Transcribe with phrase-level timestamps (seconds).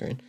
[0.00, 0.20] screen.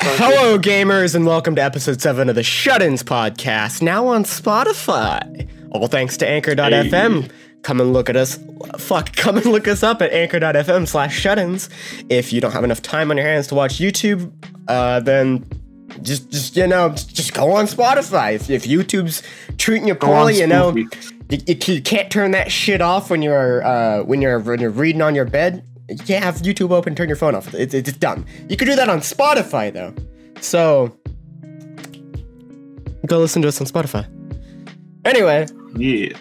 [0.00, 5.48] Hello, gamers, and welcome to episode 7 of the Shut Ins podcast, now on Spotify.
[5.70, 7.30] All thanks to Anchor.fm.
[7.62, 8.40] Come and look at us.
[8.76, 11.70] Fuck, come and look us up at Anchor.fm slash shut ins.
[12.08, 14.32] If you don't have enough time on your hands to watch YouTube,
[14.66, 15.46] uh, then
[16.02, 18.34] just, just you know, just go on Spotify.
[18.34, 19.22] If, if YouTube's
[19.58, 20.88] treating you poorly, you know, you,
[21.30, 25.02] you, you can't turn that shit off when you're uh, when you're when you're reading
[25.02, 25.64] on your bed.
[25.88, 27.52] You can't have YouTube open, turn your phone off.
[27.54, 28.24] It's, it's dumb.
[28.48, 29.94] You can do that on Spotify though.
[30.40, 30.96] So
[33.06, 34.06] go listen to us on Spotify.
[35.04, 36.16] Anyway, Yeah.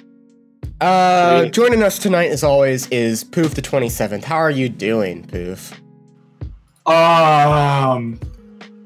[0.81, 1.53] uh, Sweet.
[1.53, 4.23] joining us tonight, as always, is Poof the Twenty Seventh.
[4.25, 5.79] How are you doing, Poof?
[6.87, 8.19] Um,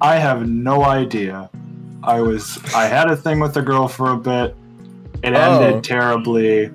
[0.01, 1.49] I have no idea.
[2.03, 4.55] I was I had a thing with a girl for a bit.
[5.23, 5.61] It Oh.
[5.63, 6.69] ended terribly.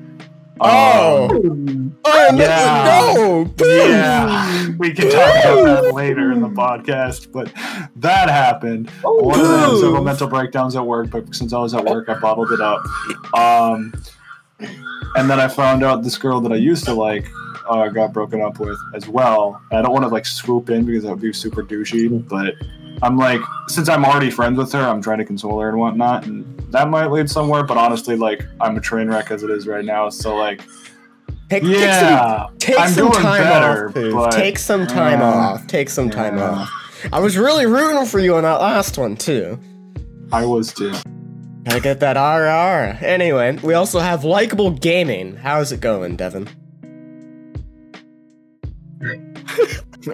[0.61, 1.29] Oh.
[1.31, 2.39] Um, Oh no!
[2.45, 3.45] Yeah.
[3.57, 3.69] Poof!
[3.69, 7.53] yeah, we can talk about that later in the podcast, but
[7.97, 8.91] that happened.
[9.03, 12.19] One of them several mental breakdowns at work, but since I was at work, I
[12.19, 12.85] bottled it up.
[13.35, 13.93] Um,
[15.17, 17.27] and then I found out this girl that I used to like
[17.69, 19.61] uh, got broken up with as well.
[19.71, 22.55] And I don't want to like swoop in because that would be super douchey, but
[23.03, 26.27] I'm like, since I'm already friends with her, I'm trying to console her and whatnot,
[26.27, 27.63] and that might lead somewhere.
[27.65, 30.63] But honestly, like, I'm a train wreck as it is right now, so like,
[31.49, 34.15] Take, take some yeah, Take I'm some doing time better, off, Poof.
[34.15, 35.67] but- Take some time Uh, off.
[35.67, 36.51] Take some time yeah.
[36.51, 36.71] off.
[37.13, 39.59] I was really rooting for you on that last one too.
[40.33, 40.93] I was too.
[41.65, 43.05] Gotta get that RR.
[43.05, 45.37] Anyway, we also have likable gaming.
[45.37, 46.49] How's it going, Devin?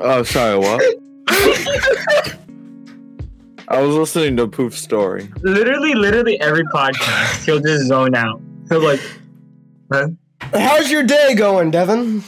[0.00, 0.82] Oh, sorry, what?
[3.68, 5.28] I was listening to Poof's story.
[5.42, 8.40] literally, literally every podcast, he'll just zone out.
[8.68, 9.00] He'll like,
[9.92, 10.08] huh?
[10.52, 12.22] How's your day going, Devin?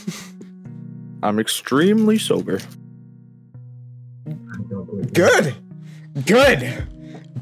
[1.23, 2.59] I'm extremely sober.
[5.13, 5.55] Good.
[6.27, 6.87] Good.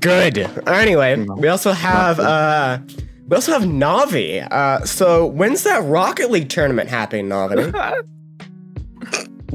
[0.00, 0.38] Good.
[0.68, 2.78] Anyway, we also have uh
[3.28, 4.46] we also have Navi.
[4.50, 8.04] Uh so when's that Rocket League tournament happening, Navi?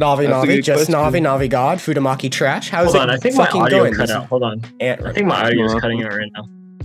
[0.01, 0.95] Navi, That's Navi, just question.
[0.95, 2.69] Navi, Navi God, Fudamaki Trash.
[2.69, 3.93] How's Hold it on, I think my audio going?
[3.93, 4.25] cut out.
[4.27, 4.61] Hold on.
[4.79, 6.43] Ant- I think my audio is cutting out right now.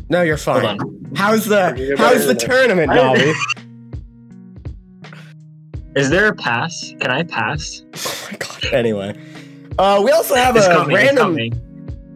[0.08, 0.64] no, you're fine.
[0.64, 1.12] Hold on.
[1.16, 3.34] How's the how's the tournament, Navi?
[5.96, 6.92] Is there a pass?
[7.00, 7.82] Can I pass?
[7.94, 8.64] oh my god.
[8.72, 9.18] Anyway.
[9.78, 10.94] Uh we also have It's a coming.
[10.94, 11.36] random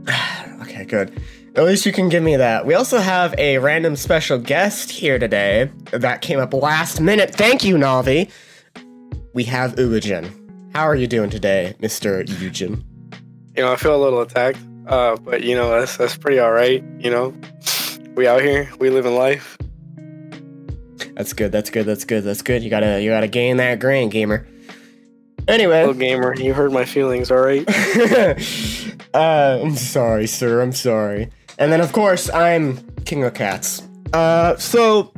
[0.62, 1.19] Okay, good.
[1.56, 2.65] At least you can give me that.
[2.66, 7.34] We also have a random special guest here today that came up last minute.
[7.34, 8.31] Thank you, Navi.
[9.34, 10.31] We have Uujin.
[10.72, 12.25] How are you doing today, Mr.
[12.25, 12.84] Uujin?
[13.56, 16.53] You know, I feel a little attacked, uh, but you know, that's that's pretty all
[16.53, 16.84] right.
[16.98, 17.34] You know,
[18.14, 19.59] we out here, we living life.
[21.16, 21.50] That's good.
[21.50, 21.86] That's good.
[21.86, 22.22] That's good.
[22.22, 22.62] That's good.
[22.62, 24.47] You gotta you gotta gain that grain, gamer.
[25.48, 27.64] Anyway, Little gamer, you heard my feelings, all right?
[29.14, 30.62] uh, I'm sorry, sir.
[30.62, 31.30] I'm sorry.
[31.59, 33.82] And then, of course, I'm King of Cats.
[34.12, 35.12] Uh, so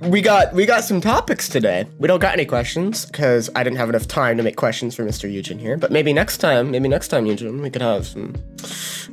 [0.00, 1.86] we got we got some topics today.
[1.98, 5.04] We don't got any questions because I didn't have enough time to make questions for
[5.04, 5.30] Mr.
[5.30, 5.76] Eugen here.
[5.78, 8.34] But maybe next time, maybe next time, Eugen, we could have some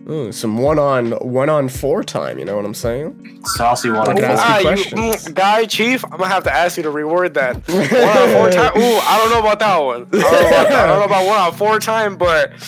[0.09, 2.37] ooh, some one on one on four time.
[2.37, 3.41] You know what I'm saying?
[3.55, 4.09] Saucy one.
[4.09, 4.99] I could ask Ah, you you, questions.
[5.27, 7.55] mm, guy chief, I'm gonna have to ask you to reword that.
[7.67, 8.71] One on four time.
[8.77, 10.07] Ooh, I don't know about that one.
[10.13, 10.71] I don't know about, that.
[10.83, 12.59] I don't know about one on four time, but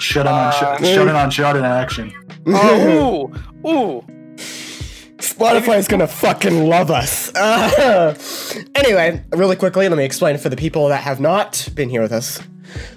[0.00, 2.12] Shut in on Uh, shut, shut in on shot in action.
[2.48, 3.30] oh,
[3.64, 4.04] ooh, ooh.
[5.32, 7.32] Spotify's gonna fucking love us.
[7.34, 8.14] Uh,
[8.74, 12.12] anyway, really quickly, let me explain for the people that have not been here with
[12.12, 12.40] us.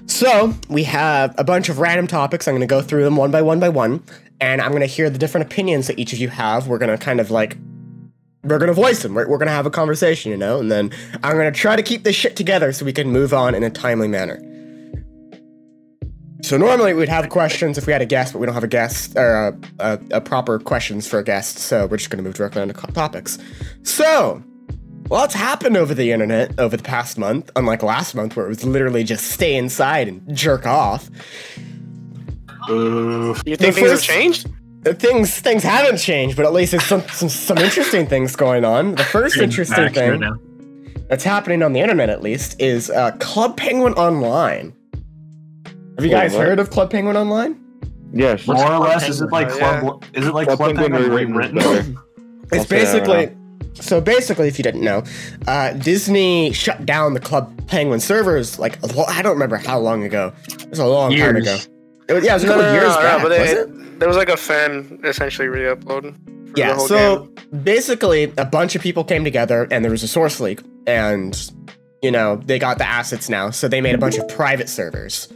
[0.06, 2.48] So, we have a bunch of random topics.
[2.48, 4.04] I'm gonna go through them one by one by one,
[4.40, 6.68] and I'm gonna hear the different opinions that each of you have.
[6.68, 7.58] We're gonna kind of like.
[8.44, 9.16] We're gonna voice them.
[9.16, 10.92] We're, we're gonna have a conversation, you know, and then
[11.24, 13.70] I'm gonna try to keep this shit together so we can move on in a
[13.72, 14.40] timely manner.
[16.46, 18.68] So normally we'd have questions if we had a guest, but we don't have a
[18.68, 22.24] guest or a, a, a proper questions for a guest, so we're just going to
[22.24, 23.40] move directly on to co- topics.
[23.82, 24.44] So,
[25.10, 28.64] lots happened over the internet over the past month, unlike last month where it was
[28.64, 31.10] literally just stay inside and jerk off.
[32.70, 33.42] Oof.
[33.44, 34.48] You think things have changed?
[34.86, 38.64] Uh, Things things haven't changed, but at least there's some some, some interesting things going
[38.64, 38.94] on.
[38.94, 40.22] The first interesting thing
[41.10, 44.75] that's happening on the internet, at least, is uh, Club Penguin Online.
[45.98, 46.46] Have you guys what?
[46.46, 47.60] heard of Club Penguin Online?
[48.14, 48.48] Yes.
[48.48, 50.04] More or less, is it like Uh, club?
[50.14, 51.98] Is it like Club club Penguin penguin rewritten rewritten?
[52.52, 53.30] It's I'll basically
[53.82, 55.04] so basically, if you didn't know,
[55.48, 59.80] uh, Disney shut down the Club Penguin servers like a lo- I don't remember how
[59.80, 60.32] long ago.
[60.48, 61.58] It was a long time ago.
[62.08, 63.22] It was, yeah, it was a couple no, no, years no, back.
[63.22, 64.00] but was it, it?
[64.00, 66.14] there was like a fan essentially re-upload.
[66.14, 66.76] for the Yeah.
[66.76, 67.20] whole So
[67.52, 67.64] game.
[67.64, 71.52] basically, a bunch of people came together, and there was a source leak, and
[72.02, 75.28] you know, they got the assets now, so they made a bunch of private servers.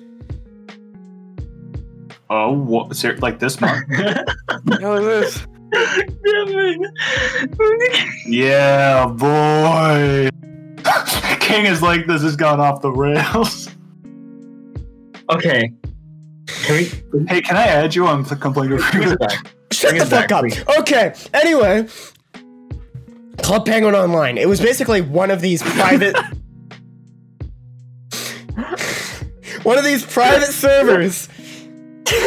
[2.29, 3.87] Oh, what, ser- like this month?
[3.89, 4.27] What
[4.65, 5.47] the hell is this?
[8.27, 10.29] yeah, boy.
[11.39, 13.69] King is like, this has gone off the rails.
[15.31, 15.73] okay.
[16.47, 16.85] Can we?
[17.27, 19.17] Hey, can I add you on the complaint Bring review?
[19.19, 19.33] it.
[19.71, 20.41] Shut Bring the fuck back, up.
[20.41, 20.63] please.
[20.79, 21.13] Okay.
[21.33, 21.87] Anyway,
[23.41, 24.37] Club Penguin Online.
[24.37, 26.15] It was basically one of these private.
[29.63, 31.29] one of these private servers.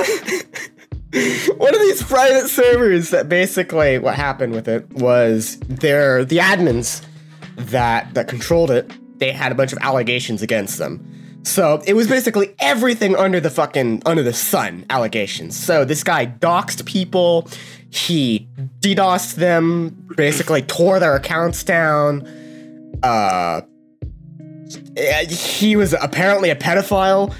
[1.56, 7.04] one of these private servers that basically what happened with it was they're the admins
[7.56, 8.90] that that controlled it.
[9.19, 11.08] They had a bunch of allegations against them.
[11.44, 15.56] So it was basically everything under the fucking under the sun allegations.
[15.56, 17.49] So this guy doxed people,
[17.90, 18.49] he
[18.81, 22.26] DDoSed them, basically tore their accounts down.
[23.02, 23.62] Uh,
[25.28, 27.34] he was apparently a pedophile.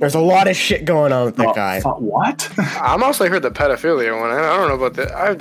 [0.00, 1.80] There's a lot of shit going on with that Oh, guy.
[1.80, 2.50] fu- what?
[2.58, 4.30] I mostly heard the pedophilia one.
[4.30, 5.14] I I don't know about the.
[5.16, 5.36] I,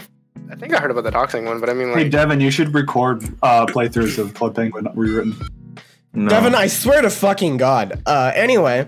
[0.51, 2.51] I think I heard about the doxing one, but I mean, hey, like, Devin, you
[2.51, 5.35] should record uh, playthroughs of Club Penguin rewritten.
[6.13, 6.27] No.
[6.27, 8.01] Devin, I swear to fucking God.
[8.05, 8.87] Uh, anyway,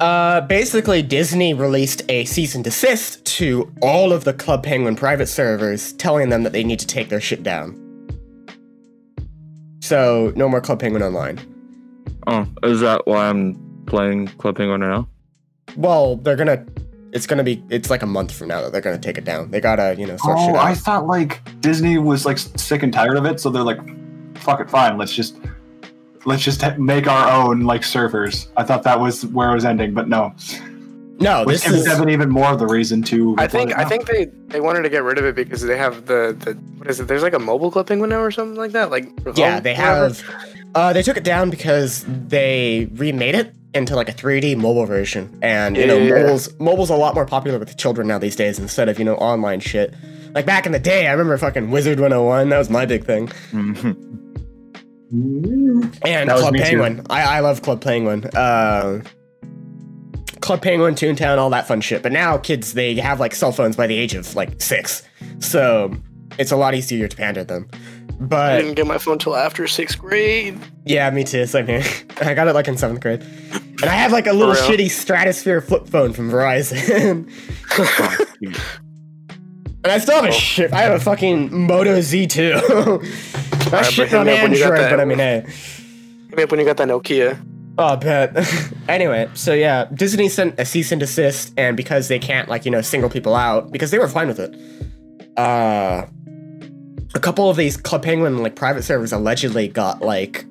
[0.00, 5.26] uh, basically, Disney released a cease and desist to all of the Club Penguin private
[5.26, 7.80] servers, telling them that they need to take their shit down.
[9.80, 11.38] So, no more Club Penguin Online.
[12.26, 13.54] Oh, is that why I'm
[13.86, 15.08] playing Club Penguin right now?
[15.76, 16.64] Well, they're gonna.
[17.12, 17.62] It's gonna be.
[17.70, 19.50] It's like a month from now that they're gonna take it down.
[19.50, 20.64] They gotta, you know, sort shit Oh, out.
[20.66, 23.78] I thought like Disney was like sick and tired of it, so they're like,
[24.38, 24.98] "Fuck it, fine.
[24.98, 25.36] Let's just
[26.24, 29.94] let's just make our own like servers." I thought that was where it was ending,
[29.94, 30.34] but no.
[31.18, 31.84] no, Which this gives is.
[31.84, 33.34] Devin even more of the reason to.
[33.38, 36.06] I think I think they they wanted to get rid of it because they have
[36.06, 37.08] the the what is it?
[37.08, 38.90] There's like a mobile Club Penguin now or something like that.
[38.90, 40.14] Like Yeah, they whatever.
[40.14, 40.22] have.
[40.74, 45.38] Uh, they took it down because they remade it into like a 3D mobile version,
[45.42, 46.14] and you know, Yeah.
[46.22, 49.14] mobile's mobile's a lot more popular with children now these days instead of you know
[49.16, 49.94] online shit.
[50.34, 52.48] Like back in the day, I remember fucking Wizard 101.
[52.50, 53.30] That was my big thing.
[55.12, 56.54] And That was Club.
[56.56, 57.06] Penguin.
[57.08, 58.24] I, I love Club Penguin.
[58.34, 59.02] Uh,
[60.40, 62.02] Club Penguin, Toontown, all that fun shit.
[62.02, 65.02] But now kids, they have like cell phones by the age of like six.
[65.38, 65.94] So
[66.38, 67.68] it's a lot easier to pander them.
[68.18, 70.58] But I didn't get my phone till after sixth grade.
[70.84, 71.46] yeah, me too.
[71.46, 71.82] Same here.
[72.20, 73.22] I got it like in seventh grade.
[73.82, 77.28] And I have like a little shitty Stratosphere flip phone from Verizon.
[79.84, 80.72] and I still have a shit.
[80.72, 82.52] I have a fucking Moto Z2.
[83.66, 85.44] Not Alright, shit on hit me up when you got Android, but I mean, hey.
[86.28, 87.38] Hit me up when you got that Nokia.
[87.78, 88.72] Oh, I bet.
[88.88, 92.70] anyway, so yeah, Disney sent a cease and desist, and because they can't, like, you
[92.70, 94.54] know, single people out, because they were fine with it,
[95.38, 96.06] uh,
[97.14, 100.46] a couple of these Club Penguin, like, private servers allegedly got, like,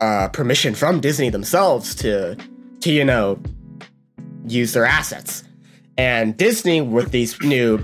[0.00, 2.36] uh, permission from Disney themselves to,
[2.80, 3.40] to, you know,
[4.46, 5.44] use their assets.
[5.96, 7.78] And Disney, with these new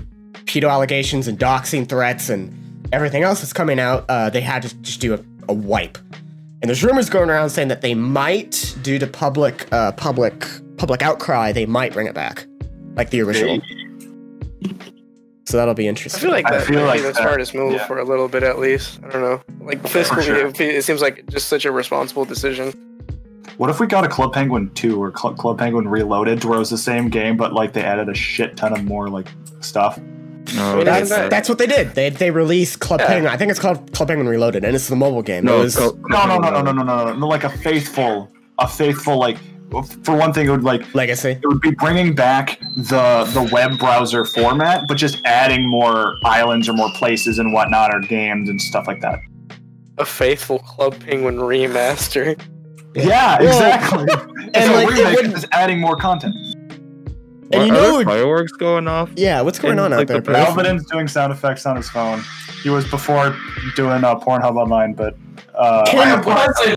[0.45, 4.75] pedo allegations and doxing threats and everything else that's coming out, uh, they had to
[4.77, 5.19] just do a,
[5.49, 5.97] a wipe.
[6.61, 10.45] And there's rumors going around saying that they might, due to public, uh, public,
[10.77, 12.45] public outcry, they might bring it back,
[12.95, 13.59] like the original.
[15.47, 16.19] So that'll be interesting.
[16.19, 17.85] I feel like I that feel might like be the that- smartest move yeah.
[17.85, 18.99] for a little bit at least.
[19.03, 19.41] I don't know.
[19.65, 20.47] Like fiscally, sure.
[20.47, 22.73] it, it seems like just such a responsible decision.
[23.57, 26.59] What if we got a Club Penguin 2 or Cl- Club Penguin Reloaded, where it
[26.59, 29.27] was the same game, but like they added a shit ton of more like
[29.61, 29.97] stuff?
[30.55, 31.93] No, that's, that- that's what they did.
[31.95, 33.07] They they released Club Yeah.
[33.07, 33.31] Penguin.
[33.33, 35.45] I think it's called Club Penguin Reloaded, and it's the mobile game.
[35.45, 37.27] no, it was, Club- No, no, no, no, no, no, no, no, no.
[37.27, 39.37] Like a faithful, a faithful like.
[40.03, 41.31] For one thing, it would like Legacy.
[41.31, 46.69] it would be bringing back the the web browser format, but just adding more islands
[46.69, 49.19] or more places and whatnot, or games and stuff like that.
[49.97, 52.39] A faithful Club Penguin remaster.
[52.95, 54.05] Yeah, Well, exactly.
[54.53, 56.33] and, and like, like, it remake, wouldn't- just adding more content.
[57.51, 59.09] And you Are there know, fireworks going off?
[59.15, 60.17] yeah, what's going And, on out like, there?
[60.17, 60.35] the bro?
[60.35, 62.21] Alvin's doing sound effects on his phone.
[62.63, 63.35] He was before
[63.75, 65.15] doing uh, Pornhub online, but
[65.53, 66.75] uh, Can- I-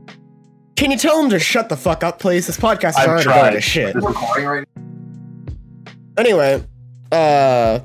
[0.78, 2.46] Can you tell him to shut the fuck up, please?
[2.46, 3.40] This podcast is I've already tried.
[3.40, 3.96] going to shit.
[3.96, 4.68] recording right
[6.16, 6.64] anyway,
[7.10, 7.80] uh,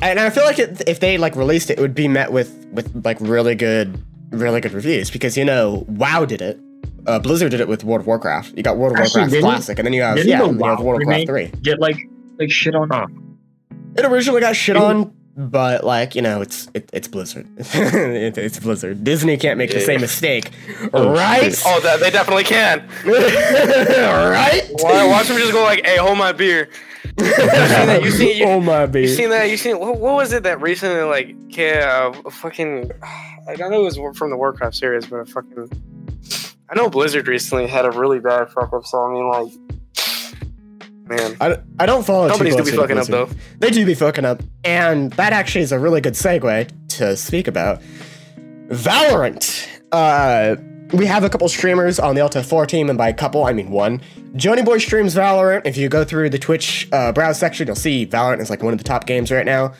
[0.00, 2.68] and I feel like it, if they like released it, it would be met with
[2.70, 6.60] with like really good, really good reviews because you know WoW did it,
[7.08, 8.56] uh, Blizzard did it with World of Warcraft.
[8.56, 10.56] You got World of Actually, Warcraft Classic, and then you have yeah, the you have
[10.56, 11.46] WoW World of Warcraft Three.
[11.62, 11.96] Get like
[12.38, 13.36] like shit on.
[13.96, 17.46] It originally got shit on, but like you know, it's it, it's Blizzard.
[17.58, 19.04] it, it's Blizzard.
[19.04, 19.86] Disney can't make the Yeah.
[19.86, 20.50] same mistake,
[20.92, 21.54] Oh, right?
[21.54, 21.62] shit.
[21.64, 22.86] Oh, that, they definitely can.
[23.06, 24.62] right?
[24.72, 26.68] Why, watch them just go like, "Hey, hold my beer."
[27.16, 27.46] You seen
[27.86, 28.02] that?
[28.04, 29.08] You seen you, oh my you baby.
[29.08, 29.48] seen that?
[29.50, 32.90] You seen what, what was it that recently like yeah, uh, fucking
[33.48, 35.70] I don't know it was from the Warcraft series, but a fucking
[36.70, 39.52] I know Blizzard recently had a really bad fuck up, so I mean, like,
[41.08, 43.28] man, I, I don't follow companies do be fucking up though.
[43.58, 44.42] They do be fucking up.
[44.64, 47.80] And that actually is a really good segue to speak about
[48.68, 49.66] Valorant.
[49.92, 50.56] Uh,
[50.92, 53.52] we have a couple streamers on the Alta 4 team, and by a couple, I
[53.52, 54.00] mean one.
[54.34, 55.62] Joni Boy streams Valorant.
[55.64, 58.72] If you go through the Twitch uh, browse section, you'll see Valorant is like one
[58.72, 59.74] of the top games right now.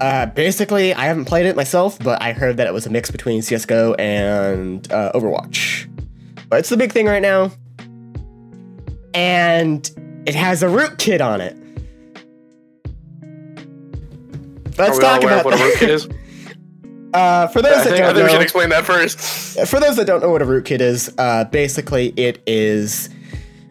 [0.00, 3.10] Uh, basically, I haven't played it myself, but I heard that it was a mix
[3.10, 5.88] between CSGO and uh, Overwatch.
[6.48, 7.52] But it's the big thing right now.
[9.14, 9.88] And
[10.26, 11.56] it has a rootkit on it.
[14.78, 16.08] Let's Are we all talk about what a rootkit is?
[17.14, 19.68] Uh, for those I that think, don't think we should know, explain that first.
[19.68, 23.10] for those that don't know what a rootkit is, uh, basically it is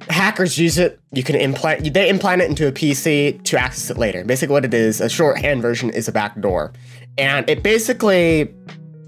[0.10, 1.00] hackers use it.
[1.12, 4.24] You can implant they implant it into a PC to access it later.
[4.24, 6.72] Basically, what it is, a shorthand version is a backdoor,
[7.18, 8.54] and it basically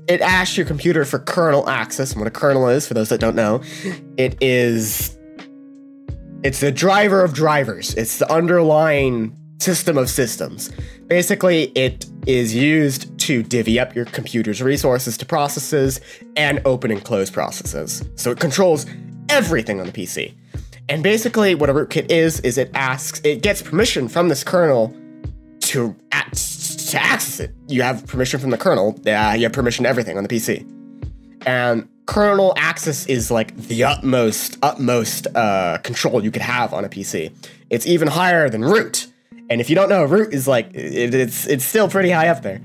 [0.07, 2.13] it asks your computer for kernel access.
[2.13, 3.61] And what a kernel is, for those that don't know,
[4.17, 5.15] it is
[6.43, 7.93] it's the driver of drivers.
[7.95, 10.71] It's the underlying system of systems.
[11.07, 16.01] Basically, it is used to divvy up your computer's resources to processes
[16.35, 18.03] and open and close processes.
[18.15, 18.85] So it controls
[19.29, 20.33] everything on the PC.
[20.89, 24.93] And basically, what a rootkit is, is it asks, it gets permission from this kernel
[25.61, 27.55] to, to access it.
[27.69, 30.69] You have permission from the kernel, uh, you have permission to everything on the PC.
[31.45, 36.89] And kernel access is like the utmost, utmost uh, control you could have on a
[36.89, 37.33] PC.
[37.69, 39.07] It's even higher than root.
[39.49, 42.41] And if you don't know, root is like it, it's it's still pretty high up
[42.41, 42.61] there.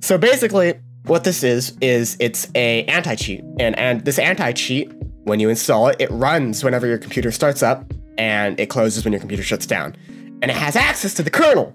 [0.00, 0.74] So basically,
[1.04, 4.92] what this is is it's a anti cheat, and and this anti cheat,
[5.24, 9.12] when you install it, it runs whenever your computer starts up, and it closes when
[9.12, 9.96] your computer shuts down,
[10.42, 11.74] and it has access to the kernel.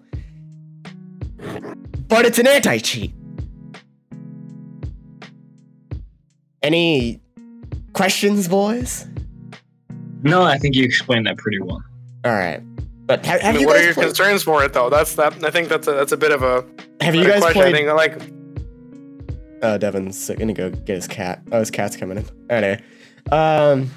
[2.08, 3.14] But it's an anti cheat.
[6.66, 7.22] Any
[7.94, 9.08] questions, boys?
[10.24, 11.84] No, I think you explained that pretty well.
[12.26, 12.60] All right.
[13.06, 14.90] But have, I have mean, you what are your played, concerns for it though?
[14.90, 15.44] That's that.
[15.44, 16.66] I think that's a that's a bit of a
[17.02, 17.62] have you guys question.
[17.62, 18.20] played I think like
[19.62, 21.44] Oh, Devin's gonna go get his cat.
[21.52, 22.26] Oh, his cat's coming in.
[22.50, 22.82] Anyway,
[23.32, 23.88] um,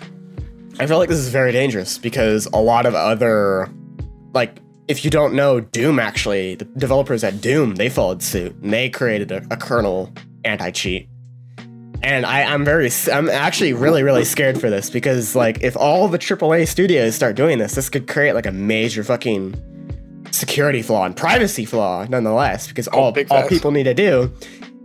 [0.78, 3.70] I feel like this is very dangerous because a lot of other,
[4.34, 4.58] like,
[4.88, 8.90] if you don't know, Doom actually, the developers at Doom, they followed suit and they
[8.90, 10.12] created a, a kernel
[10.44, 11.08] anti-cheat.
[12.02, 16.08] And I, I'm very, I'm actually really, really scared for this because, like, if all
[16.08, 19.60] the AAA studios start doing this, this could create like a major fucking
[20.30, 22.68] security flaw and privacy flaw, nonetheless.
[22.68, 24.32] Because oh, all, big all people need to do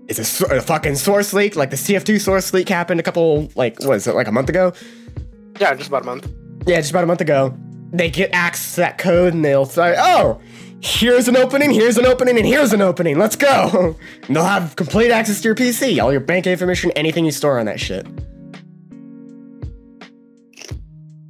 [0.08, 3.80] is a, a fucking source leak, like the TF2 source leak happened a couple, like,
[3.84, 4.74] what is it, like a month ago?
[5.60, 6.32] yeah, just about a month.
[6.66, 7.56] Yeah, just about a month ago.
[7.92, 10.42] They get access to that code and they'll say, oh,
[10.84, 13.18] here's an opening, here's an opening, and here's an opening.
[13.18, 13.96] Let's go.
[14.28, 17.58] And they'll have complete access to your PC, all your bank information, anything you store
[17.58, 18.06] on that shit.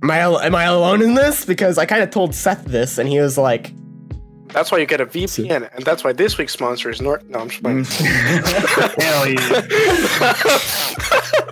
[0.02, 1.46] Am I, am I alone in this?
[1.46, 3.72] Because I kind of told Seth this and he was like,
[4.48, 7.30] That's why you get a VPN, and that's why this week's sponsor is Nord.
[7.30, 7.86] No, I'm just playing.
[8.98, 10.34] Hell yeah.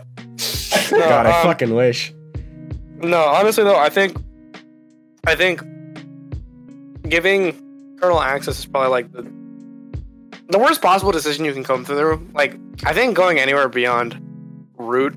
[0.91, 2.13] No, God, I um, fucking wish.
[2.98, 4.17] No, honestly though, I think,
[5.25, 5.62] I think,
[7.08, 7.70] giving
[8.01, 9.24] kernel access is probably like the
[10.50, 12.27] the worst possible decision you can come through.
[12.34, 14.20] Like, I think going anywhere beyond
[14.77, 15.15] root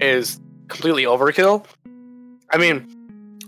[0.00, 0.38] is
[0.68, 1.66] completely overkill.
[2.52, 2.86] I mean,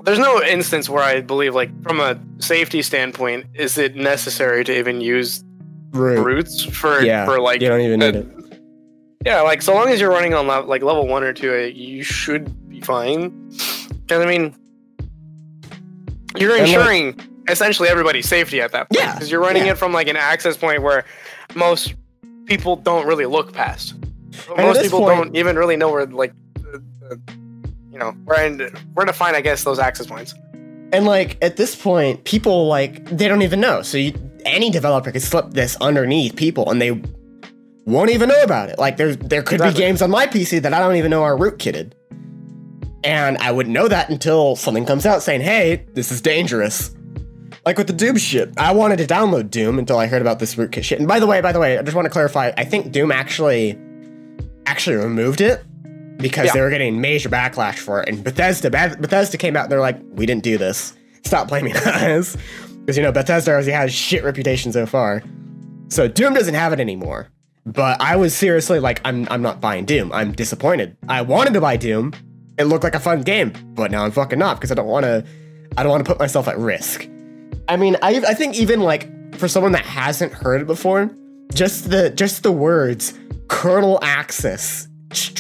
[0.03, 4.77] there's no instance where I believe, like, from a safety standpoint, is it necessary to
[4.77, 5.45] even use
[5.93, 6.25] Rude.
[6.27, 8.27] roots for Yeah, for like you don't even need uh, it.
[9.25, 12.03] Yeah, like so long as you're running on like level one or two, uh, you
[12.03, 13.31] should be fine.
[14.07, 14.57] Because I mean,
[16.37, 19.01] you're And, like- ensuring essentially everybody's safety at that point.
[19.01, 19.73] Yeah, because you're running yeah.
[19.73, 21.05] it from like an access point where
[21.55, 21.95] most
[22.47, 23.95] people don't really look past.
[24.51, 27.21] at Most people point- don't even really know where like, the, the,
[27.93, 30.35] you know, where and where to find I guess those access points.
[30.93, 33.83] And like at this point, people like they don't even know.
[33.83, 34.15] So you,
[34.47, 37.03] any developer could slip this underneath people, and they
[37.85, 38.79] won't even know about it.
[38.79, 39.83] Like there, there could Exactly.
[39.83, 41.93] be games on my PC that I don't even know are rootkitted,
[43.05, 46.95] and I wouldn't know that until something comes out saying, "Hey, this is dangerous."
[47.69, 50.55] Like with the Doom shit, I wanted to download Doom until I heard about this
[50.55, 50.99] rootkit shit.
[51.01, 52.51] And by the way, by the way, I just want to clarify.
[52.57, 53.79] I think Doom actually,
[54.65, 55.63] actually removed it
[56.17, 56.53] because Yeah.
[56.55, 58.09] they were getting major backlash for it.
[58.09, 60.95] And Bethesda, Bethesda came out and they're like, "We didn't do this.
[61.27, 62.39] Stop blaming us."
[62.81, 65.23] Because you know Bethesda already has shit reputation so far.
[65.89, 67.29] So Doom doesn't have it anymore.
[67.67, 70.11] But I was seriously like, I'm I'm not buying Doom.
[70.15, 70.97] I'm disappointed.
[71.07, 72.15] I wanted to buy Doom.
[72.59, 75.05] It looked like a fun game, but now I'm fucking not because I don't want
[75.05, 75.23] to.
[75.77, 77.07] I don't want to put myself at risk.
[77.69, 81.11] I mean, I I think even like for someone that hasn't heard it before,
[81.53, 83.15] just the just the words
[83.49, 84.89] kernel access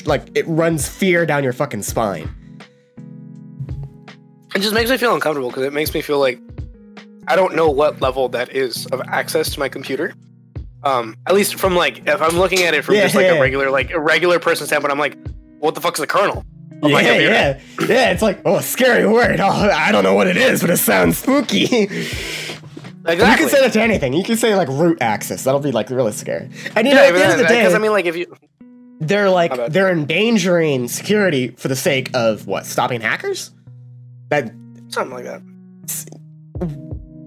[0.06, 2.30] like it runs fear down your fucking spine.
[4.54, 6.40] It just makes me feel uncomfortable because it makes me feel like
[7.28, 10.14] I don't know what level that is of access to my computer.
[10.84, 13.34] Um, at least from like if I'm looking at it from Yeah, just like yeah.
[13.34, 15.16] a regular like a regular person standpoint, I'm like,
[15.58, 16.44] what the fuck's the kernel?
[16.82, 18.10] my yeah, yeah, yeah.
[18.10, 19.40] It's like oh, scary word.
[19.40, 21.88] Oh, I don't know what it is, but it sounds spooky.
[23.08, 23.30] Exactly.
[23.30, 24.12] You can say that to anything.
[24.12, 25.44] You can say like root access.
[25.44, 26.50] That'll be like really scary.
[26.76, 28.16] And you yeah, know, at the end of the day, because I mean, like if
[28.16, 28.32] you
[29.00, 32.66] they're like they're endangering security for the sake of what?
[32.66, 33.50] Stopping hackers?
[34.28, 34.52] That
[34.88, 35.42] something like that.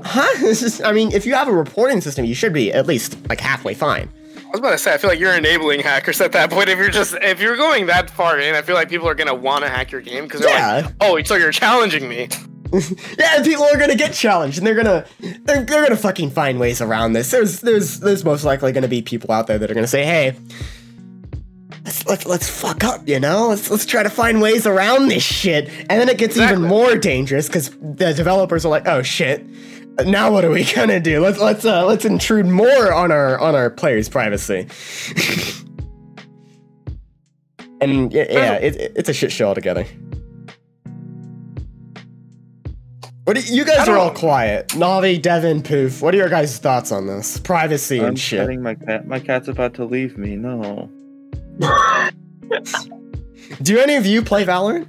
[0.03, 0.87] huh?
[0.87, 3.73] I mean, if you have a reporting system, you should be at least like halfway
[3.73, 4.09] fine.
[4.51, 6.67] I was about to say, I feel like you're enabling hackers at that point.
[6.67, 9.33] If you're just if you're going that far in, I feel like people are gonna
[9.33, 12.27] want to hack your game because they're like, oh, so you're challenging me.
[13.17, 13.37] yeah.
[13.37, 16.81] and People are gonna get challenged, and they're gonna they're, they're gonna fucking find ways
[16.81, 17.31] around this.
[17.31, 20.35] There's there's there's most likely gonna be people out there that are gonna say, hey.
[21.85, 23.47] Let's, let's let's fuck up, you know.
[23.47, 26.95] Let's let's try to find ways around this shit, and then it gets even more
[26.95, 29.43] dangerous because the developers are like, "Oh shit,
[30.07, 31.19] now what are we gonna do?
[31.21, 34.67] Let's let's uh, let's intrude more on our on our players' privacy."
[37.81, 39.85] and yeah, yeah it, it- it's a shit show altogether.
[43.23, 44.69] What do, you guys are all quiet.
[44.69, 46.01] Navi, Devin, Poof.
[46.01, 48.39] What are your guys' thoughts on this privacy I'm and shit?
[48.39, 49.07] petting my cat.
[49.07, 50.35] My cat's about to leave me.
[50.35, 50.89] No.
[53.61, 54.87] Do any of you play Valorant?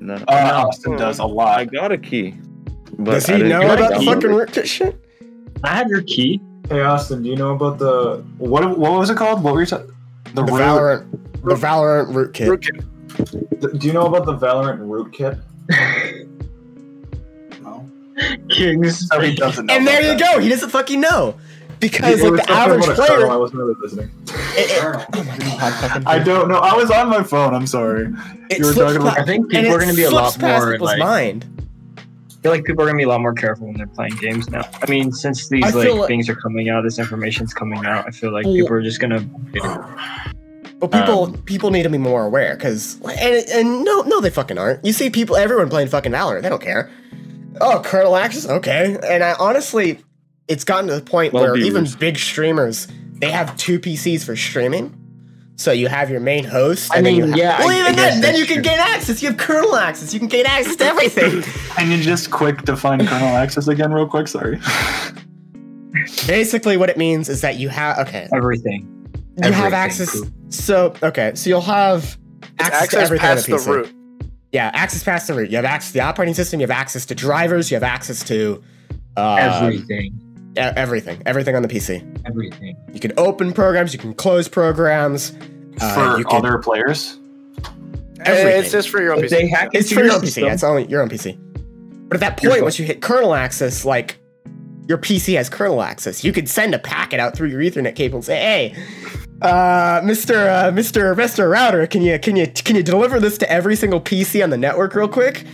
[0.00, 0.14] No.
[0.26, 1.58] Uh, Austin does a I lot.
[1.58, 2.34] I got a key.
[2.98, 4.96] But Does he know about the fucking rootkit shit?
[5.64, 6.40] I have your key.
[6.68, 8.78] Hey Austin, do you know about the what?
[8.78, 9.42] What was it called?
[9.42, 9.90] What were you talking?
[10.34, 10.60] The, The root.
[10.60, 11.10] Valorant,
[11.44, 12.48] the Valorant rootkit.
[12.48, 13.60] Rootkit.
[13.60, 15.40] the- do you know about the Valorant rootkit?
[17.62, 17.88] no.
[18.50, 19.06] Kings.
[19.08, 19.74] So he doesn't know.
[19.74, 20.34] And there you that.
[20.34, 20.40] go.
[20.40, 21.36] He doesn't fucking know
[21.80, 23.38] because It like the average about a kernel, I player.
[23.38, 24.10] wasn't really listening.
[24.26, 25.72] it- it- oh my god!
[25.74, 26.56] Fucking I don't know.
[26.58, 27.54] I was on my phone.
[27.54, 28.12] I'm sorry.
[28.50, 30.38] it you were talking about- pa- I think people are going to be a lot
[30.40, 30.98] more like.
[30.98, 31.46] mind.
[32.46, 34.48] I feel like people are to be a lot more careful when they're playing games
[34.48, 34.62] now.
[34.80, 38.04] I mean, since these like, like- things are coming out, this information's coming out.
[38.06, 39.20] I feel like people are just going to.
[40.78, 44.30] But people Um, people need to be more aware because and and no no they
[44.30, 44.84] fucking aren't.
[44.84, 46.42] You see people everyone playing fucking Valorant.
[46.42, 46.88] They don't care.
[47.60, 48.96] Oh, kernel access, okay.
[49.08, 49.98] And I honestly,
[50.46, 54.36] it's gotten to the point Well, where even big streamers they have two PCs for
[54.36, 54.94] streaming.
[55.58, 56.92] So you have your main host.
[56.92, 58.44] I And then you mean, have, yeah, Well, I- I even guess then, then you
[58.44, 58.62] can true.
[58.64, 59.22] gain access.
[59.22, 60.12] You have kernel access.
[60.12, 61.42] You can gain access to everything.
[61.76, 64.28] Can you just quick define kernel access again, real quick?
[64.28, 64.58] Sorry.
[66.26, 68.28] Basically, what it means is that you have okay.
[68.34, 68.86] Everything.
[69.42, 70.10] You have access.
[70.12, 70.28] cool.
[70.50, 73.66] So okay, so you'll have It's access, to access everything on past the the PC.
[73.66, 73.92] root.
[74.52, 75.50] Yeah, access past the root.
[75.50, 76.60] You have access to the operating system.
[76.60, 77.70] You have access to drivers.
[77.70, 78.62] You have access to
[79.16, 80.12] uh, everything.
[80.56, 81.22] everything.
[81.26, 82.02] Everything on the PC.
[82.26, 82.76] Everything.
[82.92, 83.92] You can open programs.
[83.92, 85.32] You can close programs.
[85.80, 87.18] Uh, For you can- other players.
[88.20, 88.60] Everything.
[88.62, 89.30] It's just for your own If PC.
[89.30, 90.26] they hack It's for your your own PC.
[90.26, 91.38] system, It's only your own PC.
[92.08, 94.16] But at that point, once you hit kernel access, like
[94.88, 96.22] your PC has kernel access.
[96.24, 98.74] You could send a packet out through your Ethernet cable and say, "Hey,
[99.42, 103.50] uh, Mister uh, Mister Mister Router, can you can you can you deliver this to
[103.50, 105.44] every single PC on the network real quick?"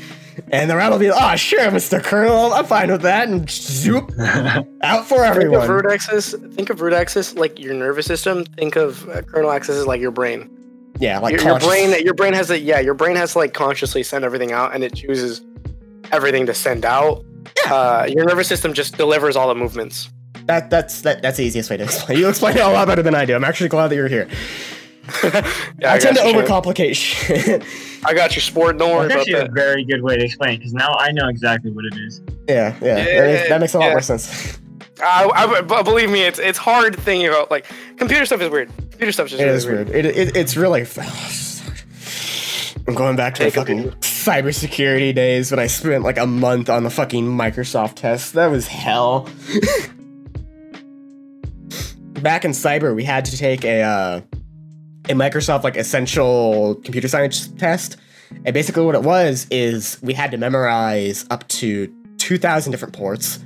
[0.51, 4.13] And the router will be, "Oh, sure, Mister Kernel, I'm fine with that." And zoop
[4.83, 5.61] out for everyone.
[5.61, 6.35] Think of root access.
[6.35, 8.45] Think of root access like your nervous system.
[8.45, 10.51] Think of uh, kernel access as like your brain.
[10.99, 12.05] Yeah, like your, your brain.
[12.05, 12.59] Your brain has to.
[12.59, 15.43] Yeah, your brain has to like consciously send everything out, and it chooses
[16.13, 17.25] everything to send out.
[17.65, 17.75] Yeah.
[17.75, 20.11] Uh, your nervous system just delivers all the movements.
[20.47, 22.19] That that's that, that's the easiest way to explain.
[22.19, 23.35] You explain it a lot better than I do.
[23.35, 24.29] I'm actually glad that you're here.
[25.23, 26.35] Yeah, I, tend to got you, Shane.
[26.43, 27.65] overcomplicate shit.
[28.05, 28.79] I got your sport.
[28.79, 31.29] Don't worry That's about actually a very good way to explain because now I know
[31.29, 32.21] exactly what it is.
[32.49, 33.93] yeah, yeah, Yeah, that, makes, that makes a lot yeah.
[33.93, 34.59] more sense.
[35.03, 38.71] I, I, but believe me, it's it's hard thinking about like computer stuff is weird.
[38.91, 39.91] Computer stuff is just It really is weird.
[39.91, 40.87] It, it it's really.
[42.87, 43.99] I'm going back to the Take a fucking video.
[44.01, 48.35] cybersecurity days when I spent like a month on the fucking Microsoft test.
[48.35, 49.23] That was hell.
[52.23, 54.21] back in cyber, we had to take a uh,
[55.09, 57.97] a Microsoft like essential computer science test,
[58.45, 62.95] and basically what it was is we had to memorize up to two thousand different
[62.95, 63.39] ports.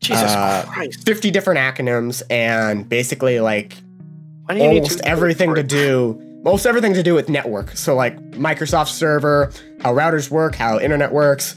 [0.00, 1.04] Jesus Uh, Christ.
[1.06, 3.74] 50 different acronyms and basically like
[4.48, 9.50] almost everything to do most everything to do with network so like microsoft server
[9.82, 11.56] how routers work how internet works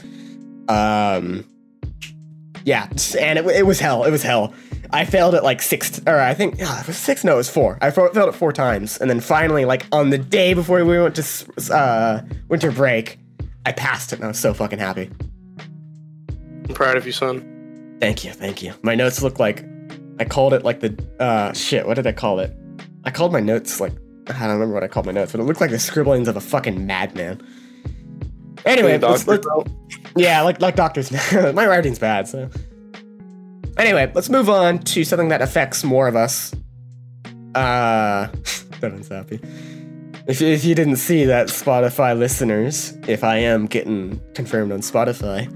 [0.68, 1.44] um
[2.64, 4.52] yeah and it, it was hell it was hell
[4.92, 7.48] i failed it like six or i think yeah, it was six no it was
[7.48, 10.98] four i failed it four times and then finally like on the day before we
[11.00, 13.18] went to uh winter break
[13.66, 15.10] i passed it and i was so fucking happy
[16.68, 17.96] I'm proud of you, son.
[18.00, 18.72] Thank you, thank you.
[18.82, 19.64] My notes look like
[20.20, 22.56] I called it like the uh shit, what did I call it?
[23.04, 23.92] I called my notes like
[24.28, 26.36] I don't remember what I called my notes, but it looked like the scribblings of
[26.36, 27.42] a fucking madman.
[28.64, 29.46] Anyway, let's, let's-
[30.16, 31.10] yeah, like like doctors.
[31.32, 32.48] my writing's bad, so.
[33.78, 36.54] Anyway, let's move on to something that affects more of us.
[37.54, 38.26] Uh,
[38.80, 39.40] Devin's happy.
[40.26, 45.48] If, if you didn't see that, Spotify listeners, if I am getting confirmed on Spotify,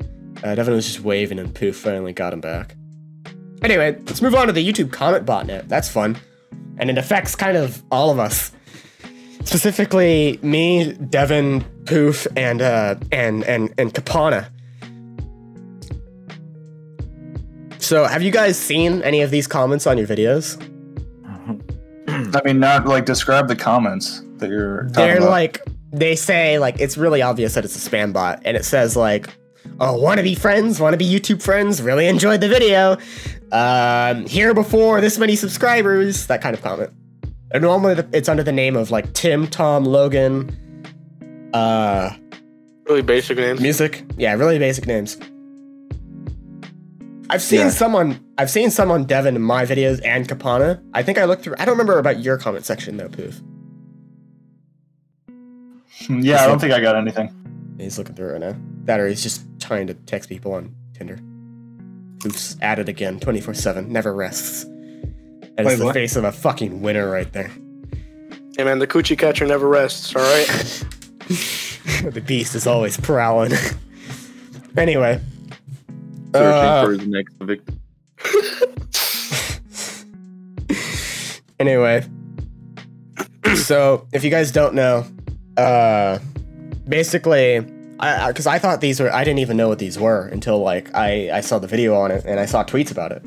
[0.45, 2.75] uh, Devin was just waving and poof finally got him back.
[3.63, 5.69] Anyway, let's move on to the YouTube comment botnet.
[5.69, 6.19] That's fun.
[6.79, 8.53] And it affects kind of all of us.
[9.45, 14.49] Specifically me, Devin, Poof, and uh and and and Kapana.
[17.87, 20.61] So have you guys seen any of these comments on your videos?
[22.09, 24.89] I mean, not like describe the comments that you're.
[24.89, 25.31] Talking They're about.
[25.31, 25.61] like
[25.93, 29.29] they say like it's really obvious that it's a spam bot, and it says like,
[29.79, 30.81] "Oh, want to be friends?
[30.81, 31.81] Want to be YouTube friends?
[31.81, 32.97] Really enjoyed the video.
[33.53, 36.91] Um, here before this many subscribers." That kind of comment.
[37.53, 40.51] And normally it's under the name of like Tim, Tom, Logan,
[41.55, 42.11] uh,
[42.89, 43.61] Really basic names.
[43.61, 44.05] music.
[44.17, 45.17] Yeah, really basic names.
[47.29, 47.71] I've seen Yeah.
[47.71, 48.21] someone.
[48.39, 50.81] I've seen someone Devin in my videos and Kapana.
[50.95, 51.55] I think I looked through.
[51.59, 53.41] I don't remember about your comment section though, Poof.
[56.07, 57.33] Hmm, yeah, I don't think I got anything.
[57.79, 58.55] He's looking through it now.
[58.85, 61.19] That or he's just trying to text people on Tinder.
[62.25, 64.65] Oops, at it again, 24 7, never rests.
[64.65, 65.95] That is Wait, the what?
[65.95, 67.51] face of a fucking winner right there.
[68.57, 70.15] Hey man, the coochie catcher never rests.
[70.15, 70.85] All right.
[72.13, 73.53] the beast is always prowling.
[74.77, 75.21] anyway.
[76.39, 77.81] Searching Uh, for his next victim.
[81.61, 82.05] anyway.
[83.57, 85.07] so, if you guys don't know,
[85.57, 86.19] uh,
[86.89, 87.59] basically,
[87.99, 90.95] I because I, thought these were, I didn't even know what these were until like
[90.95, 93.23] I I saw the video on it and I saw tweets about it.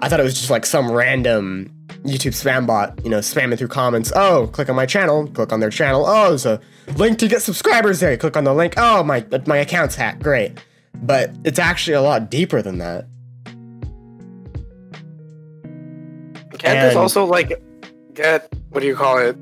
[0.00, 1.70] I thought it was just like some random
[2.04, 4.10] YouTube spam bot, you know, spamming through comments.
[4.16, 6.06] Oh, click on my channel, click on their channel.
[6.06, 6.60] Oh, there's a
[6.96, 8.16] link to get subscribers there.
[8.16, 8.74] Click on the link.
[8.76, 10.22] Oh, my my account's hacked.
[10.22, 10.58] Great,
[10.94, 13.06] but it's actually a lot deeper than that.
[16.58, 17.62] Can't this And- also like
[18.14, 19.36] get what do you call it?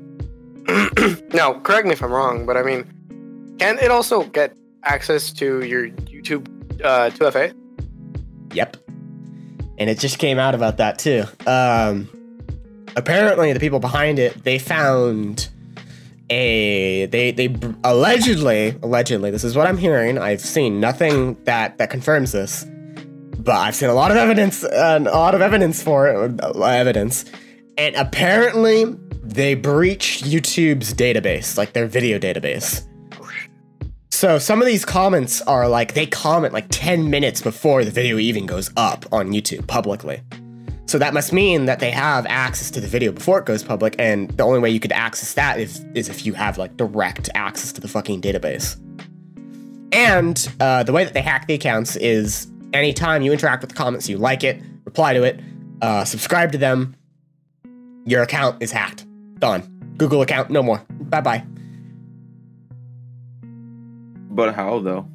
[1.33, 2.85] no, correct me if I'm wrong, but I mean,
[3.59, 6.47] can it also get access to your YouTube
[6.83, 7.53] uh, 2FA?
[8.53, 8.77] Yep.
[9.77, 11.23] And it just came out about that too.
[11.47, 12.09] Um,
[12.95, 15.49] apparently, the people behind it they found
[16.29, 20.17] a they they allegedly allegedly this is what I'm hearing.
[20.17, 22.65] I've seen nothing that that confirms this,
[23.37, 26.39] but I've seen a lot of evidence a lot of evidence for it.
[26.43, 27.25] uh, Evidence,
[27.77, 28.85] and apparently
[29.23, 32.85] they breached YouTube's database, like their video database.
[34.11, 38.17] So some of these comments are like they comment like 10 minutes before the video
[38.17, 40.21] even goes up on YouTube publicly.
[40.89, 43.95] So that must mean that they have access to the video before it goes public,
[43.99, 47.29] and the only way you could access that is, is if you have like direct
[47.35, 48.75] access to the fucking database.
[49.93, 53.75] And uh, the way that they hack the accounts is anytime you interact with the
[53.75, 55.39] comments, you like it, reply to it,
[55.83, 56.95] uh, subscribe to them,
[58.05, 59.05] your account is hacked.
[59.37, 59.93] Done.
[59.97, 60.83] Google account, no more.
[60.89, 61.43] Bye bye.
[64.31, 65.07] But how though?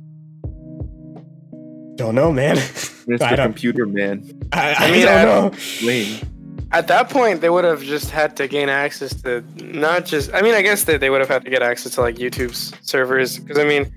[1.96, 2.56] Don't know, man.
[3.06, 3.22] Mr.
[3.22, 4.40] I Computer Man.
[4.52, 5.52] I, I I mean, don't I- know.
[5.82, 6.30] Lane.
[6.72, 10.32] At that point, they would have just had to gain access to not just.
[10.34, 12.72] I mean, I guess that they would have had to get access to like YouTube's
[12.80, 13.92] servers because I mean,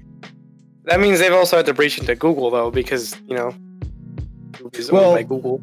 [0.83, 3.51] that means they've also had to breach into Google though because you know,
[4.51, 5.61] YouTube is Well- owned by Google.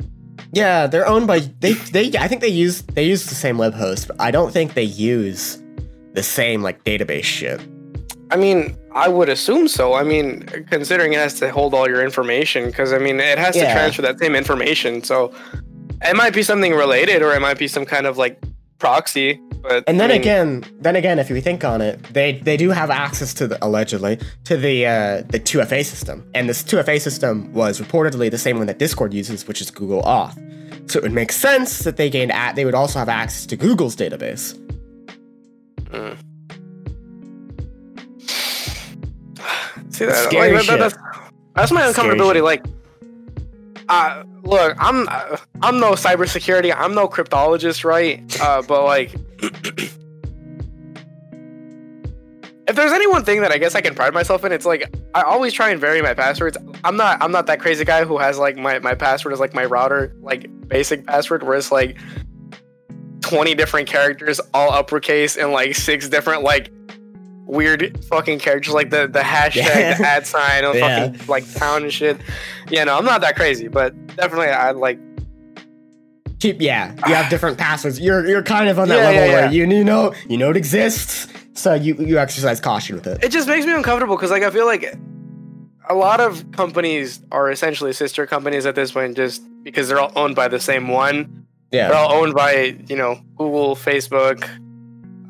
[0.53, 3.75] Yeah, they're owned by they they I think they use they use the same web
[3.75, 5.63] host, but I don't think they use
[6.15, 7.61] the same like database shit.
[8.33, 9.95] I mean, I would assume so.
[9.95, 13.55] I mean, considering it has to hold all your information, because I mean, it has
[13.57, 15.03] to transfer that same information.
[15.03, 15.35] So
[16.03, 18.41] it might be something related, or it might be some kind of like
[18.79, 19.41] proxy.
[19.63, 22.57] But And then I mean, again, then again, if you think on it, they they
[22.57, 27.01] do have access to the allegedly to the uh, the 2FA system, and this 2FA
[27.01, 30.39] system was reportedly the same one that Discord uses, which is Google Auth.
[30.89, 33.57] So it would make sense that they gained at they would also have access to
[33.57, 34.61] Google's database.
[39.95, 40.79] See that, Scary like, that- shit.
[40.81, 40.97] that's,
[41.55, 42.43] that's my uncomfortability.
[42.43, 42.65] Like,
[43.89, 48.23] uh, look, I'm uh, I'm no cybersecurity, I'm no cryptologist, right?
[48.41, 49.15] Uh, but like.
[52.67, 54.91] If there's any one thing that I guess I can pride myself in, it's like
[55.15, 56.57] I always try and vary my passwords.
[56.83, 59.53] I'm not I'm not that crazy guy who has like my, my password is like
[59.53, 61.99] my router, like basic password, where it's like
[63.21, 66.71] 20 different characters, all uppercase, and like six different like
[67.47, 69.95] weird fucking characters, like the the hashtag, Yeah.
[69.99, 71.07] the ad sign, and Yeah.
[71.11, 72.19] fucking like town and shit.
[72.71, 74.99] Yeah, no, I'm not that crazy, but definitely I like
[76.41, 76.95] keep yeah.
[77.07, 78.01] You have different passwords.
[78.01, 80.57] You're you're kind of on that Yeah, level where you you know you know it
[80.57, 83.23] exists, so you you exercise caution with it.
[83.25, 84.95] It just makes me uncomfortable because like I feel like
[85.89, 90.13] a lot of companies are essentially sister companies at this point, just because they're all
[90.17, 91.47] owned by the same one.
[91.73, 94.49] Yeah, They're all owned by you know Google, Facebook,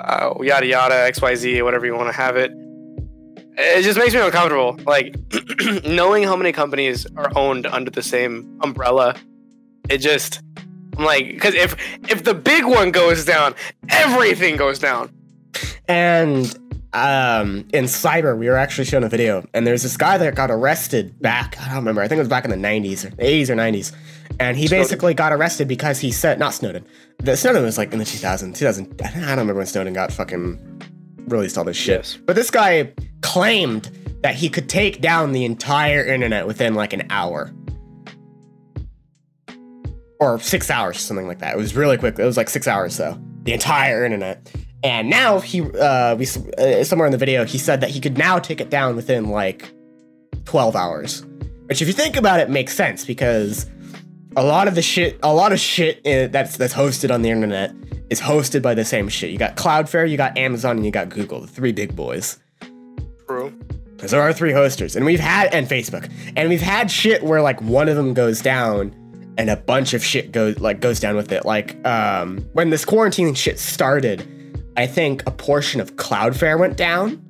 [0.01, 2.53] uh, yada yada, X Y Z, whatever you want to have it.
[3.57, 5.15] It just makes me uncomfortable, like
[5.85, 9.15] knowing how many companies are owned under the same umbrella.
[9.89, 10.43] It just,
[10.97, 11.77] I'm like, because if
[12.09, 13.55] if the big one goes down,
[13.91, 15.11] everything goes down.
[15.87, 16.59] And
[16.95, 20.51] um, in cyber, we were actually shown a video, and there's this guy that got
[20.51, 21.61] arrested back.
[21.61, 22.01] I don't remember.
[22.01, 23.93] I think it was back in the 90s, or 80s or 90s,
[24.39, 24.85] and he Snowden?
[24.85, 26.87] basically got arrested because he said not Snowden.
[27.19, 29.03] The Snowden was like in the 2000s, 2000.
[29.03, 30.83] I don't remember when Snowden got fucking
[31.27, 31.99] released all this shit.
[31.99, 32.17] Yes.
[32.25, 33.91] But this guy claimed
[34.23, 37.53] that he could take down the entire internet within like an hour.
[40.21, 41.55] Or six hours, something like that.
[41.55, 42.19] It was really quick.
[42.19, 43.19] It was like six hours, though.
[43.43, 44.51] The entire internet.
[44.85, 46.27] And now he, uh, we,
[46.59, 49.31] uh, somewhere in the video, he said that he could now take it down within
[49.31, 49.73] like
[50.45, 51.25] 12 hours.
[51.67, 53.67] Which, if you think about it, makes sense because
[54.37, 57.31] a lot of the shit, a lot of shit uh, that's that's hosted on the
[57.31, 57.75] internet
[58.11, 59.31] is hosted by the same shit.
[59.31, 62.39] You got Cloudflare, you got Amazon, and you got Google, the three big boys.
[63.27, 63.51] True.
[63.97, 67.41] Because there are three hosters, and we've had and Facebook, and we've had shit where
[67.41, 68.95] like one of them goes down,
[69.39, 71.47] and a bunch of shit goes like goes down with it.
[71.47, 74.29] Like um, when this quarantine shit started,
[74.77, 77.23] I think a portion of Cloudflare went down,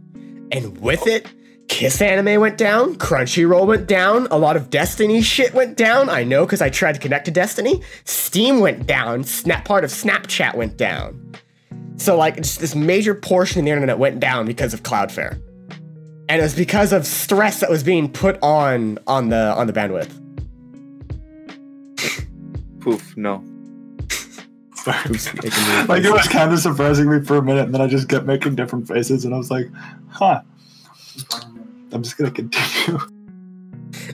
[0.50, 1.26] and with it,
[1.68, 6.08] Kiss Anime went down, Crunchyroll went down, a lot of Destiny shit went down.
[6.08, 7.82] I know because I tried to connect to Destiny.
[8.04, 9.24] Steam went down.
[9.24, 11.32] Snap part of Snapchat went down.
[11.96, 15.40] So like just this major portion of the internet went down because of Cloudflare
[16.28, 19.72] and it was because of stress that was being put on on the on the
[19.72, 20.10] bandwidth.
[22.80, 23.42] Poof, no.
[24.86, 28.26] Like it was kind of surprising me for a minute, and then I just kept
[28.26, 29.68] making different faces, and I was like,
[30.08, 30.40] "Huh."
[31.92, 32.98] I'm just gonna continue.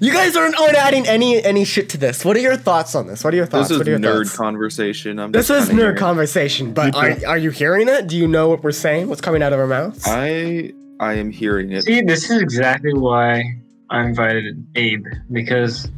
[0.00, 2.24] You guys aren't, aren't adding any any shit to this.
[2.24, 3.24] What are your thoughts on this?
[3.24, 3.68] What are your thoughts?
[3.68, 4.36] This is what are your nerd thoughts?
[4.36, 5.18] conversation.
[5.18, 8.06] I'm this is nerd hearing- conversation, but are, are you hearing it?
[8.06, 9.08] Do you know what we're saying?
[9.08, 10.04] What's coming out of our mouths?
[10.06, 11.84] I I am hearing it.
[11.84, 13.42] See, this is exactly why
[13.88, 15.88] I invited Abe because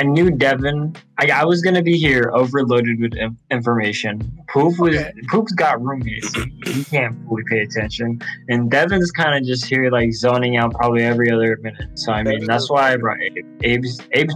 [0.00, 0.96] I knew Devin.
[1.18, 4.14] I, I was gonna be here overloaded with in- information.
[4.48, 5.12] Poof was Okay.
[5.28, 6.32] Poof's got roommates.
[6.32, 10.72] so He can't fully pay attention, and Devin's kind of just here like zoning out
[10.72, 11.98] probably every other minute.
[11.98, 13.44] So I mean, that's why I brought Abe.
[13.62, 14.34] Abe's Abe's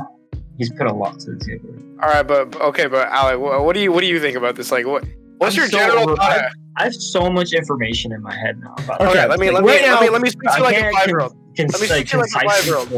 [0.58, 1.70] he's put a lot to the table.
[2.02, 4.56] All right, but okay, but Alec, what, what do you what do you think about
[4.56, 4.70] this?
[4.70, 5.02] Like, what
[5.38, 6.42] what's I'm your so general over- thought?
[6.76, 8.74] I have so much information in my head now.
[8.84, 10.62] About Okay, let me let me, right let me now- let me speak to you
[10.64, 11.36] like a five year old.
[11.56, 12.90] Let me speak to you like a five-year-old.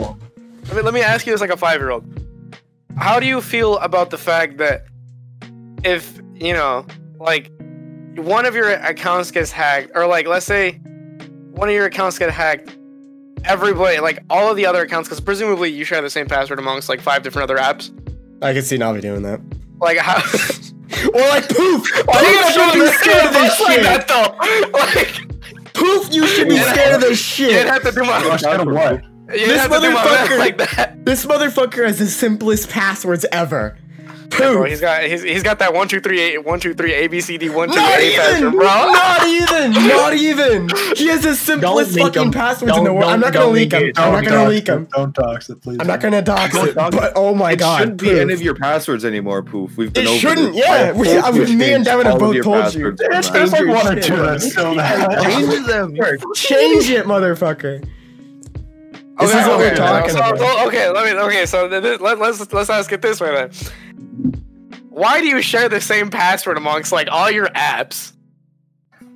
[0.68, 2.04] Let me let me ask you this like a five year old.
[2.96, 4.86] How do you feel about the fact that
[5.84, 6.86] if you know,
[7.18, 7.50] like,
[8.16, 10.72] one of your accounts gets hacked, or like, let's say,
[11.52, 12.76] one of your accounts get hacked,
[13.44, 16.88] everybody, like, all of the other accounts, because presumably you share the same password amongst
[16.88, 17.90] like five different other apps.
[18.42, 19.40] I can see Navi doing that.
[19.80, 20.22] Like, how?
[21.12, 21.90] Or like poof.
[22.06, 23.82] Why are you Poof gonna should be scared of this like shit.
[23.82, 24.70] that though?
[24.78, 27.72] Like, Poof, you should be scared of this you didn't shit.
[27.72, 28.22] have to do my.
[28.22, 29.04] Gosh, I what?
[29.32, 31.04] You This have to do my math motherfucker- like that.
[31.04, 33.76] This motherfucker has the simplest passwords ever.
[34.32, 34.66] Yeah, bro, Poof.
[34.70, 37.20] he's got he's, he's got that one two three eight one two three A B
[37.20, 38.64] C D one two Not eight even, password, bro.
[38.64, 40.68] not even, not even.
[40.96, 42.30] He has the simplest leak fucking him.
[42.32, 43.04] passwords in the world.
[43.04, 43.88] I'm not gonna leak leak him.
[43.90, 43.98] it.
[44.00, 44.88] I'm not Don't gonna dox leak him.
[44.92, 45.76] Don't dox it, please.
[45.80, 46.74] I'm not gonna dox it.
[46.74, 49.76] But oh my it god, shouldn't be any of your passwords anymore, Poof.
[49.76, 50.64] We've been It over shouldn't, this.
[50.66, 50.72] yeah.
[50.88, 52.42] I We- I you mean, me and Devin have both told you.
[52.42, 55.08] passwords There's, like one or two that's still there.
[55.22, 55.94] Change them.
[56.34, 57.88] Change it, motherfucker.
[59.18, 60.38] This Okay, is what okay, we're talking so, about.
[60.38, 61.18] so- okay, let me.
[61.20, 63.50] Okay, so th- th- let, let's let's ask it this way then.
[64.90, 68.12] Why do you share the same password amongst like all your apps?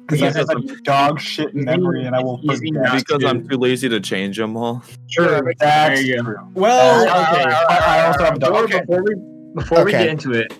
[0.06, 2.60] Because I have like dog shit memory and I will forget.
[2.94, 4.82] Because I'm too lazy to change them all.
[5.08, 6.22] Sure, That's there you go.
[6.24, 6.36] true.
[6.54, 7.44] Well, okay.
[7.54, 8.54] I, I also have a dog.
[8.64, 8.80] Okay.
[8.80, 9.14] Before we
[9.54, 10.52] before we get into it,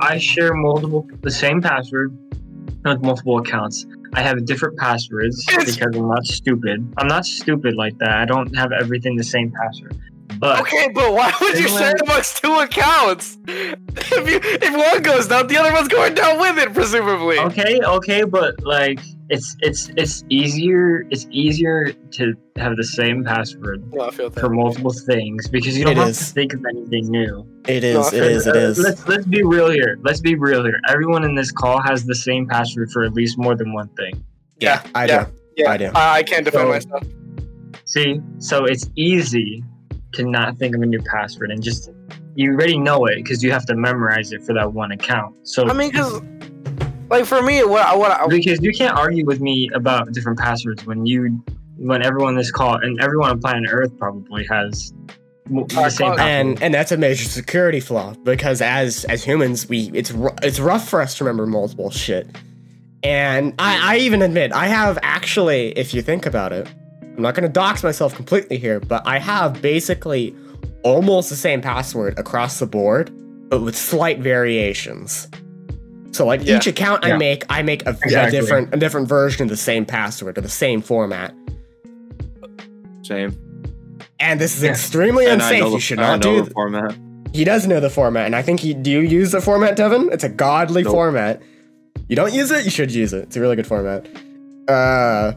[0.00, 2.16] I share multiple the same password
[2.84, 3.86] with multiple accounts.
[4.14, 6.92] I have different passwords It's- because I'm not stupid.
[6.98, 8.10] I'm not stupid like that.
[8.10, 9.96] I don't have everything the same password.
[10.38, 13.38] But Okay, but why would you Anyone- share it amongst two accounts?
[13.96, 17.38] If you if one goes down, the other one's going down with it, presumably.
[17.38, 18.98] okay, okay, but like
[19.30, 24.40] it's it's it's easier it's easier to have the same password No, I feel that.
[24.40, 26.18] for multiple things because you don't It have is.
[26.18, 27.46] to think of anything new.
[27.68, 28.78] it No, is, I it feel is, it is.
[28.78, 29.98] Let's let's be real here.
[30.02, 30.78] Let's be real here.
[30.88, 34.24] Everyone in this call has the same password for at least more than one thing.
[34.60, 35.24] Yeah, I yeah.
[35.24, 35.30] do.
[35.56, 35.90] Yeah, I do.
[35.94, 37.04] I, I can't defend So- myself.
[37.86, 39.62] See, so it's easy
[40.14, 41.90] to not think of a new password and just
[42.36, 45.36] you already know it because you have to memorize it for that one account.
[45.46, 46.20] So I mean, because
[47.10, 50.38] like for me, what I- what I, because you can't argue with me about different
[50.38, 51.42] passwords when you
[51.76, 54.92] when everyone this call and everyone on planet Earth probably has
[55.46, 56.20] the same password.
[56.20, 60.88] and and that's a major security flaw because as as humans we it's it's rough
[60.88, 62.26] for us to remember multiple shit
[63.02, 66.66] and I, I even admit i have actually if you think about it
[67.16, 70.34] i'm not going to dox myself completely here but i have basically
[70.82, 73.10] almost the same password across the board
[73.48, 75.28] but with slight variations
[76.12, 76.56] so like Yeah.
[76.56, 79.84] each account i make i make a, a different a different version of the same
[79.86, 81.34] password or the same format
[83.02, 83.36] Same.
[84.20, 84.70] and this is Yeah.
[84.70, 86.96] extremely And unsafe know you the, should not know do the format.
[87.34, 88.74] He does know the format, and I think he.
[88.74, 90.08] Do you use the format, Devin?
[90.12, 90.92] It's a godly Nope.
[90.92, 91.42] format.
[92.08, 92.64] You don't use it?
[92.64, 93.24] You should use it.
[93.24, 94.06] It's a really good format.
[94.68, 95.32] Uh,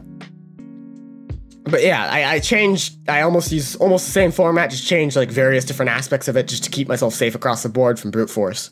[1.70, 2.96] but yeah, I, I changed.
[3.08, 6.48] I almost use almost the same format, just change like various different aspects of it,
[6.48, 8.70] just to keep myself safe across the board from brute force.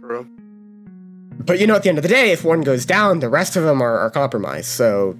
[0.00, 0.28] True.
[1.44, 3.56] But you know, at the end of the day, if one goes down, the rest
[3.56, 4.66] of them are, are compromised.
[4.66, 5.16] So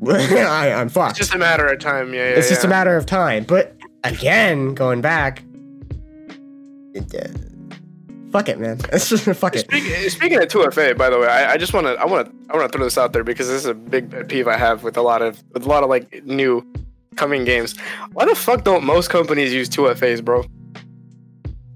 [0.06, 1.18] I, I'm fucked.
[1.18, 2.14] It's just a matter of time.
[2.14, 2.36] Yeah, yeah.
[2.36, 3.44] it's just a matter of time.
[3.44, 5.42] But again, going back,
[6.94, 7.28] it, uh,
[8.30, 8.78] fuck it, man.
[8.92, 9.60] It's just fuck it.
[9.60, 12.52] Speaking, speaking of 2FA, by the way, I, I just want to I want to
[12.52, 14.56] I want to throw this out there because this is a big pet peeve I
[14.56, 16.64] have with a lot of with a lot of like new
[17.16, 17.76] coming games.
[18.12, 20.44] Why the fuck don't most companies use 2FAs, bro?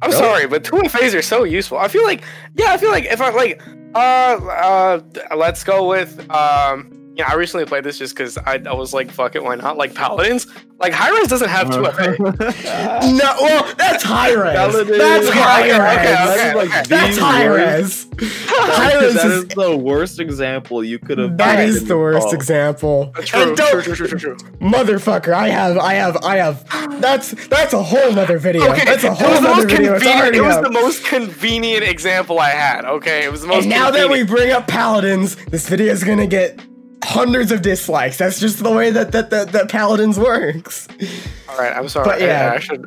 [0.00, 0.22] I'm Really?
[0.22, 1.78] sorry, but 2FAs are so useful.
[1.78, 2.22] I feel like
[2.54, 3.62] yeah, I feel like if I like
[3.94, 5.00] uh uh
[5.36, 9.10] let's go with um yeah, I recently played this just because I, I was like,
[9.10, 9.76] fuck it, why not?
[9.76, 10.46] Like Paladins?
[10.78, 12.18] Like Hi-Rez doesn't have 2FA.
[13.16, 14.54] No, well, that's Hi-Rez.
[14.56, 14.98] Paladin.
[14.98, 15.98] That's Okay, high okay, res.
[15.98, 18.30] okay, That okay, like That's high worst- res.
[18.48, 21.36] Hi-Rez that is, is the worst example you could have.
[21.36, 22.34] that picked is in the worst call.
[22.34, 23.12] example.
[23.24, 24.36] True, And don't- true, true, true, true, true.
[24.60, 25.32] motherfucker.
[25.32, 27.00] I have, I have, I have.
[27.00, 28.68] That's that's a whole nother video.
[28.72, 29.92] Okay, that's a it was whole the nother most video.
[29.98, 30.34] Convenient.
[30.36, 30.64] It was up.
[30.64, 32.84] the most convenient example I had.
[32.84, 33.62] Okay, it was the most.
[33.62, 36.60] And now that we bring up paladins, this video is gonna get
[37.02, 38.18] hundreds of dislikes.
[38.18, 40.88] That's just the way that that that, that paladins works.
[41.48, 42.06] All right, I'm sorry.
[42.06, 42.50] But yeah.
[42.52, 42.84] I, I should.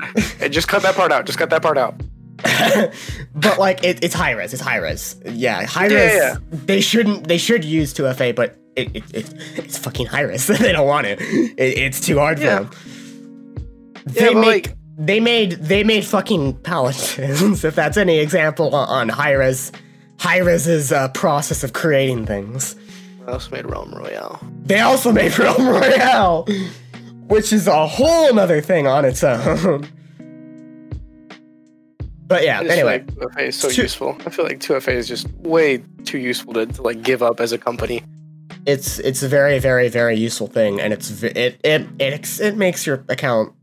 [0.52, 1.26] Just cut that part out.
[1.26, 1.96] Just cut that part out.
[3.36, 4.54] but like it, it's Hi-Rez.
[4.54, 5.16] It's Hi-Rez.
[5.26, 6.16] Yeah, high Yeah, res.
[6.16, 6.36] yeah.
[6.52, 7.28] They shouldn't.
[7.28, 10.48] They should use 2FA, but it, it, it it's fucking Hi-Rez.
[10.60, 11.20] they don't want it.
[11.22, 11.56] it.
[11.58, 12.60] It's too hard Yeah.
[12.60, 13.56] for them.
[14.06, 14.68] They but, make.
[14.68, 17.64] like- they made they made fucking paladins.
[17.66, 19.72] if that's any example on, on Hi-Rez,
[20.20, 22.76] high res's uh, process of creating things.
[23.28, 24.40] I also made Realm Royale.
[24.64, 26.46] They also made Realm Royale,
[27.28, 29.88] which is a whole nother thing on its own.
[32.28, 34.18] but yeah, anyway, like 2FA is so Two- useful.
[34.26, 37.52] I feel like 2FA is just way too useful to, to like give up as
[37.52, 38.04] a company.
[38.68, 42.86] it's it's a very very very useful thing, and it's it it it it makes
[42.86, 43.54] your account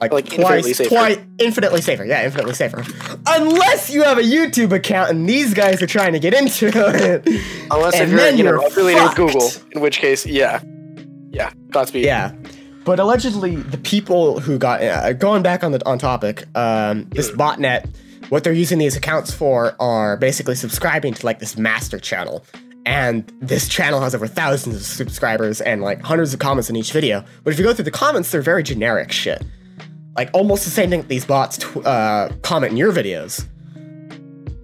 [0.00, 0.88] like, Like, infinitely twice safer.
[0.90, 2.04] twice infinitely safer.
[2.04, 2.84] Yeah, infinitely safer.
[3.26, 7.26] Unless you have a YouTube account and these guys are trying to get into it.
[7.70, 9.14] Unless if you're you know affiliated with.
[9.16, 10.60] Google, in which case, yeah,
[11.30, 12.04] yeah, Godspeed.
[12.04, 12.34] Yeah.
[12.84, 17.30] But allegedly, the people who got uh, going back on the on topic, um, this
[17.30, 17.86] botnet,
[18.30, 22.42] what they're using these accounts for are basically subscribing to like this master channel,
[22.86, 26.90] and this channel has over thousands of subscribers and like hundreds of comments in each
[26.90, 27.22] video.
[27.44, 29.44] But if you go through the comments, they're very generic shit,
[30.20, 33.46] like almost the same thing these bots tw- uh, comment in your videos.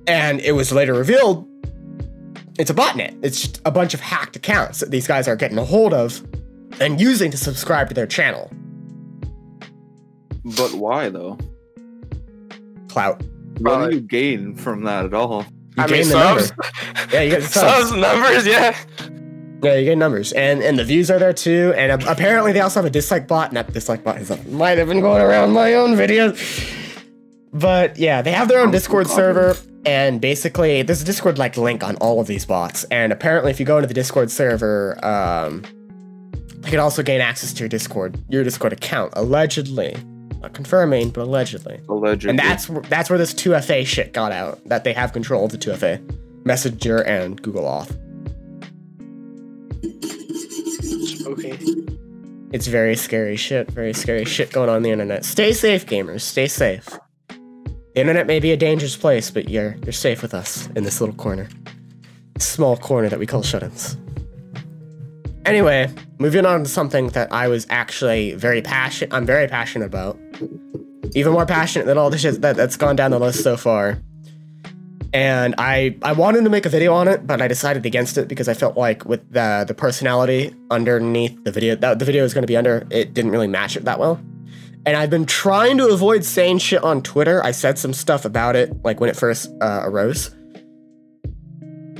[0.07, 1.49] And it was later revealed
[2.59, 3.19] it's a botnet.
[3.23, 6.23] It's just a bunch of hacked accounts that these guys are getting a hold of
[6.79, 8.51] and using to subscribe to their channel.
[10.45, 11.39] But why though?
[12.89, 13.23] Clout.
[13.23, 13.89] What Probably.
[13.93, 15.41] do you gain from that at all?
[15.79, 17.15] You I mean, gain the subs, number.
[17.15, 17.89] Yeah, you get the subs.
[17.89, 18.77] subs, numbers, yeah.
[19.63, 21.73] Yeah, you get numbers, and and the views are there too.
[21.77, 23.53] And apparently, they also have a dislike bot.
[23.53, 24.19] Not dislike bot.
[24.19, 26.37] Is might have been going around my own videos.
[27.53, 31.83] But yeah, they have their own Discord server, and basically, there's a Discord like link
[31.83, 32.85] on all of these bots.
[32.85, 35.65] And apparently, if you go into the Discord server, um,
[36.65, 39.15] you can also gain access to your Discord, your Discord account.
[39.17, 39.97] Allegedly,
[40.43, 41.81] not confirming, but allegedly.
[41.89, 42.31] Allegedly.
[42.31, 44.63] And that's that's where this 2FA shit got out.
[44.69, 47.97] That they have control of the 2FA, Messenger and Google Auth.
[51.27, 51.59] Okay.
[52.53, 53.71] It's very scary shit.
[53.71, 55.25] Very scary shit going on, the internet.
[55.25, 56.21] Stay safe, gamers.
[56.21, 56.87] Stay safe.
[57.29, 61.01] The internet may be a dangerous place, but you're you're safe with us in this
[61.01, 61.49] little corner,
[62.39, 63.97] small corner that we call shut-ins.
[65.45, 69.13] Anyway, moving on to something that I was actually very passionate.
[69.13, 70.19] I'm very passionate about.
[71.15, 73.99] Even more passionate than all the shit that, that's gone down the list so far.
[75.17, 78.29] And I I wanted to make a video on it, but I decided against it
[78.29, 82.35] because I felt like with the the personality underneath the video that the video is
[82.35, 84.21] going to be under, it didn't really match it that well.
[84.87, 87.43] and I've been trying to avoid saying shit on Twitter.
[87.45, 90.31] I said some stuff about it, like when it first uh, arose,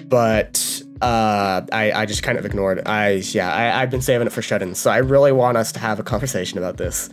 [0.07, 2.79] but uh, I I just kind of ignored.
[2.79, 2.87] it.
[2.89, 5.81] I yeah, I, I've been saving it for shut-ins, so I really want us to
[5.81, 7.11] have a conversation about this.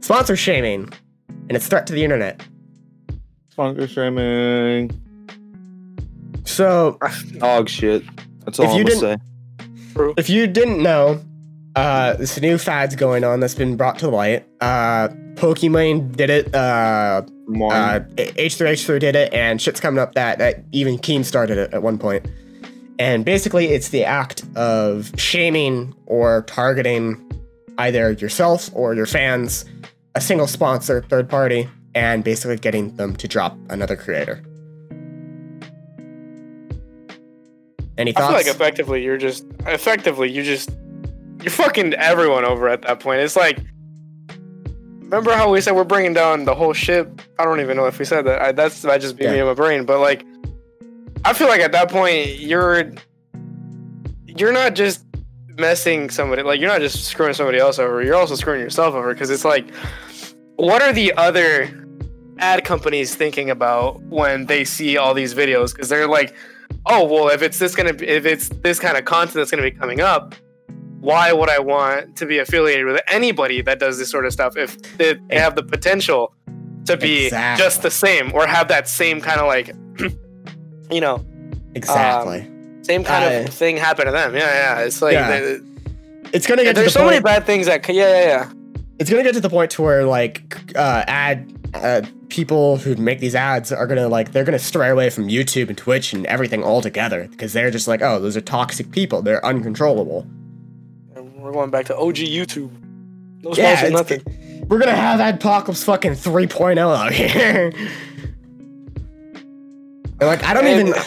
[0.00, 0.92] Sponsor shaming
[1.28, 2.42] and its threat to the internet.
[3.50, 4.90] Sponsor shaming.
[6.44, 6.98] So
[7.38, 8.02] Dog shit.
[8.44, 10.12] That's all If I'm you gonna say.
[10.16, 11.20] if you didn't know,
[11.76, 14.46] uh, this new fad's going on that's been brought to light.
[14.60, 16.54] Uh, Pokemon did it.
[16.54, 17.72] Uh, Mine.
[17.72, 21.82] uh, H3H3 did it, and shit's coming up that that even Keem started it at
[21.82, 22.26] one point.
[22.98, 27.20] And basically, it's the act of shaming or targeting
[27.78, 29.64] either yourself or your fans,
[30.14, 34.40] a single sponsor, third party, and basically getting them to drop another creator.
[37.96, 38.46] Any I feel thoughts?
[38.46, 40.70] like effectively you're just effectively you just
[41.42, 43.20] you're fucking everyone over at that point.
[43.20, 43.58] It's like
[45.14, 47.22] remember how we said we're bringing down the whole ship?
[47.38, 48.42] I don't even know if we said that.
[48.42, 49.84] I, that's that just beat me in my brain.
[49.84, 50.24] But like,
[51.24, 52.92] I feel like at that point you're
[54.26, 55.04] you're not just
[55.56, 58.02] messing somebody like you're not just screwing somebody else over.
[58.02, 59.72] You're also screwing yourself over because it's like,
[60.56, 61.86] what are the other
[62.38, 65.72] ad companies thinking about when they see all these videos?
[65.72, 66.34] Because they're like
[66.86, 69.62] oh well if it's this gonna be if it's this kind of content that's gonna
[69.62, 70.34] be coming up
[71.00, 74.56] why would i want to be affiliated with anybody that does this sort of stuff
[74.56, 76.34] if they they have the potential
[76.86, 77.64] to be Exactly.
[77.64, 79.68] just the same or have that same kind of like
[80.90, 81.24] you know
[81.74, 82.48] exactly.
[82.82, 84.40] same kind I- of thing happen to them yeah
[84.78, 85.40] yeah it's like Yeah.
[85.40, 85.58] they-
[86.32, 87.12] it's gonna get to the there's so point.
[87.12, 88.52] many bad things that yeah yeah yeah
[88.98, 93.20] it's gonna get to the point to where like uh, ad uh, people who make
[93.20, 96.62] these ads are gonna like they're gonna stray away from YouTube and Twitch and everything
[96.64, 100.26] altogether because they're just like oh those are toxic people they're uncontrollable.
[101.16, 102.70] And we're going back to og youtube
[103.42, 107.70] no Yeah, sponsors, it's- nothing We're gonna have Adpocalypse fucking 3.0 out here.
[107.72, 107.90] And,
[110.20, 111.02] like I don't And- even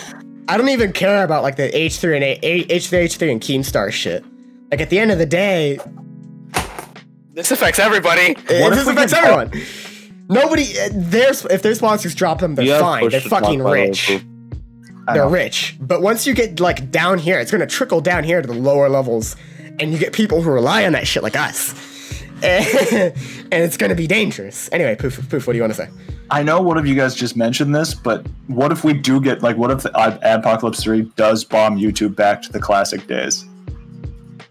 [0.50, 4.24] I don't even care about like the H3 and A- A- H3H3 and Keemstar shit.
[4.72, 5.78] Like at the end of the day,
[7.34, 9.52] this affects everybody What if this affects could- everyone.
[10.30, 13.10] Nobody, uh, their if their sponsors drop them, they're You fine.
[13.10, 14.20] They're fucking rich.
[15.14, 15.78] They're rich.
[15.80, 18.90] But once you get like down here, it's gonna trickle down here to the lower
[18.90, 19.36] levels,
[19.80, 21.74] and you get people who rely on that shit like us,
[22.44, 23.14] and
[23.54, 24.70] it's gonna be dangerous.
[24.74, 25.48] Anyway, poof, poof.
[25.48, 25.90] What do you want to say?
[26.30, 29.42] I know one of you guys just mentioned this, but what if we do get
[29.42, 33.46] like what if the Ad- 3 does bomb YouTube back to the classic days?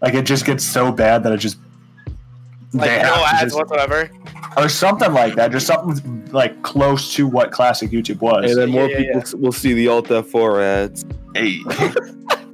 [0.01, 1.57] Like it just gets so bad that it just
[2.73, 4.09] like they no have ads just- whatsoever
[4.57, 8.51] or something like that, just something like close to what classic YouTube was.
[8.51, 11.05] And then more Yeah, yeah, people s- will see the Alt F4 ads.
[11.35, 11.59] Hey.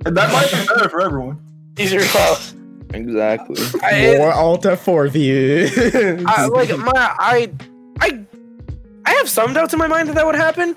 [0.05, 1.39] and that might be better for everyone.
[1.80, 2.38] easier to follow
[2.93, 3.55] Exactly.
[3.82, 5.72] I- More Alt F4 views.
[6.28, 7.51] I, like my I
[7.99, 8.20] I
[9.05, 10.76] I have some doubts in my mind that that would happen.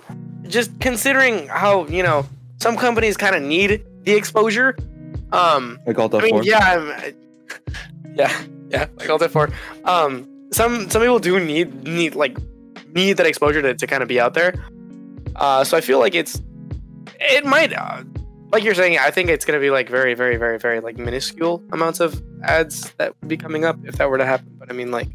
[0.48, 2.24] Just considering how you know
[2.58, 4.76] some companies kind of need the exposure.
[5.32, 7.14] Um, Like Alt I mean, yeah, I'm,
[8.14, 8.32] yeah,
[8.70, 9.50] yeah, like all that for.
[9.84, 12.36] Um, some some people do need need like
[12.94, 14.54] need that exposure to, to kind of be out there.
[15.36, 16.40] Uh, so I feel like it's
[17.20, 18.02] it might uh,
[18.52, 18.98] like you're saying.
[18.98, 22.90] I think it's gonna be like very very very very like minuscule amounts of ads
[22.92, 24.54] that would be coming up if that were to happen.
[24.58, 25.08] But I mean like.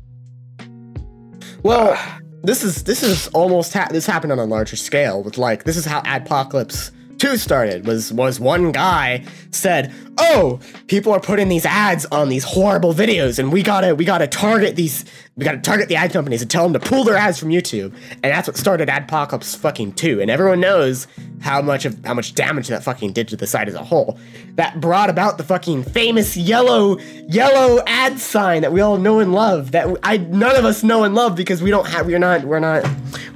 [1.63, 1.97] well,
[2.43, 5.77] this is this is almost ha- this happened on a larger scale with like this
[5.77, 6.91] is how Adpocalypse
[7.21, 12.43] 2 started was was one guy said, "Oh, people are putting these ads on these
[12.43, 15.05] horrible videos and we got to we got to target these
[15.37, 17.49] we got to target the ad companies and tell them to pull their ads from
[17.49, 20.19] YouTube." And that's what started Adpocalypse fucking 2.
[20.19, 21.05] And everyone knows
[21.41, 24.17] how much of how much damage that fucking did to the site as a whole.
[24.55, 26.97] That brought about the fucking famous yellow
[27.27, 31.03] yellow ad sign that we all know and love that I none of us know
[31.03, 32.83] and love because we don't have we're not we're not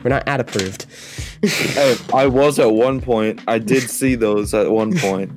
[0.04, 0.88] we're not ad approved.
[1.42, 3.42] Hey, I was at one point.
[3.48, 5.32] I did see those at one point.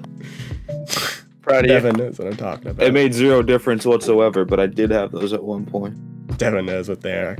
[1.42, 1.72] Proud of you.
[1.72, 2.86] Devin knows what I'm talking about.
[2.86, 5.96] It made zero difference whatsoever, but I did have those at one point.
[6.36, 7.38] Devin knows what they are.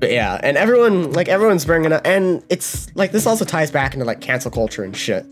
[0.00, 3.94] but yeah, and everyone like everyone's bringing up, and it's like this also ties back
[3.94, 5.24] into like cancel culture and shit.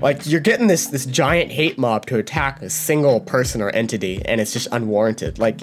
[0.00, 4.22] Like you're getting this this giant hate mob to attack a single person or entity,
[4.24, 5.38] and it's just unwarranted.
[5.38, 5.60] Like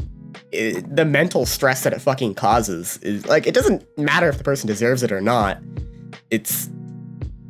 [0.52, 4.44] it, the mental stress that it fucking causes is like it doesn't matter if the
[4.44, 5.60] person deserves it or not.
[6.30, 6.70] It's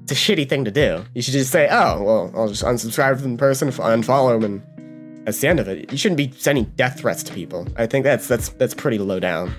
[0.03, 1.05] it's a shitty thing to do.
[1.13, 5.25] You should just say, "Oh, well, I'll just unsubscribe from the person, unfollow them, and
[5.27, 5.91] that's the end of it.
[5.91, 7.67] You shouldn't be sending death threats to people.
[7.75, 9.53] I think that's that's that's pretty low down.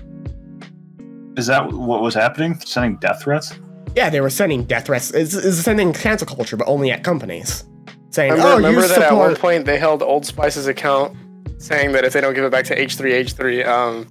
[1.37, 2.59] Is that what was happening?
[2.59, 3.53] Sending death threats?
[3.95, 5.11] Yeah, they were sending death threats.
[5.11, 7.63] It's, it's sending cancel culture, but only at companies,
[8.09, 11.15] saying, Remember, "Oh, remember you that at one point they held Old Spice's account
[11.59, 14.07] saying that if they don't give it back to H3, H3, um,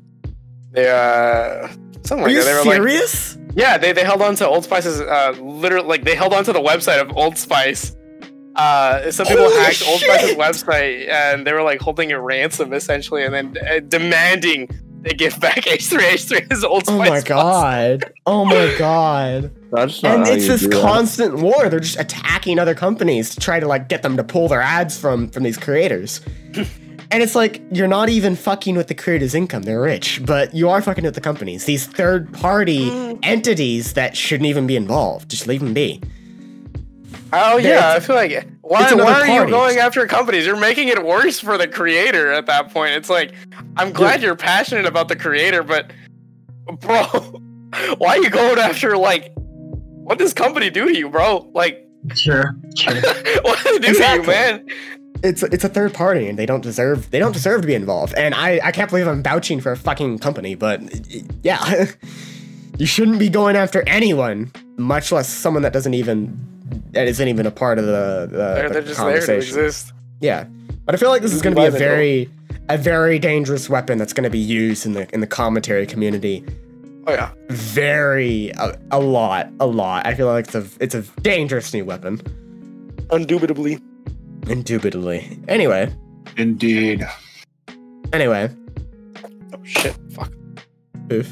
[0.72, 1.66] they uh,
[2.04, 2.44] something Are like you that.
[2.44, 3.38] They were like, serious?
[3.54, 6.52] yeah, they, they held on to Old Spice's uh, literally like they held on to
[6.52, 7.96] the website of Old Spice.
[8.54, 12.72] Uh, some people Holy hacked Old Spice's website and they were like holding it ransom
[12.72, 14.68] essentially, and then uh, demanding
[15.02, 17.08] they give back H3, H3 his Old Spice.
[17.08, 18.12] oh my god.
[18.26, 19.50] Oh my god.
[19.70, 20.82] That's not and it's this do that.
[20.82, 21.68] constant war.
[21.68, 24.98] They're just attacking other companies to try to like get them to pull their ads
[24.98, 26.20] from from these creators.
[27.10, 29.62] And it's like you're not even fucking with the creators' income.
[29.62, 31.64] They're rich, but you are fucking with the companies.
[31.64, 33.18] These third party Mm.
[33.22, 35.30] entities that shouldn't even be involved.
[35.30, 36.00] Just leave them be.
[37.32, 38.32] Oh There- yeah, I feel like
[38.62, 39.32] why, why are party.
[39.32, 40.46] you going after companies?
[40.46, 42.92] You're making it worse for the creator at that point.
[42.94, 43.32] It's like
[43.76, 45.90] I'm glad you're passionate about the creator, but
[46.80, 47.02] bro,
[47.98, 51.50] why are you going after like what does company do to you, bro?
[51.54, 51.84] Like
[52.14, 52.94] Sure, sure.
[53.42, 54.24] what do they do Exactly.
[54.26, 54.66] to you, man?
[55.22, 58.14] It's it's a third party, and they don't deserve they don't deserve to be involved.
[58.14, 60.80] And I I can't believe I'm vouching for a fucking company, but
[61.42, 61.86] yeah,
[62.78, 66.38] you shouldn't be going after anyone, much less someone that doesn't even
[66.92, 69.58] that isn't even a part of the the, They're, the they're just there to conversation.
[69.58, 69.92] exist.
[70.20, 70.46] Yeah,
[70.84, 72.30] but I feel like this is going to be a very
[72.68, 76.44] a very dangerous weapon that's going to be used in the in the commentary community.
[77.06, 77.30] Oh yeah.
[77.48, 80.06] Very a, a lot, a lot.
[80.06, 82.20] I feel like it's a it's a dangerous new weapon,
[83.10, 83.80] Undoubtedly.
[84.46, 85.38] Indubitably.
[85.48, 85.92] Anyway,
[86.36, 87.06] Indeed.
[88.12, 88.50] anyway,
[89.52, 89.96] Oh shit.
[90.12, 90.32] Fuck.
[91.12, 91.28] oof.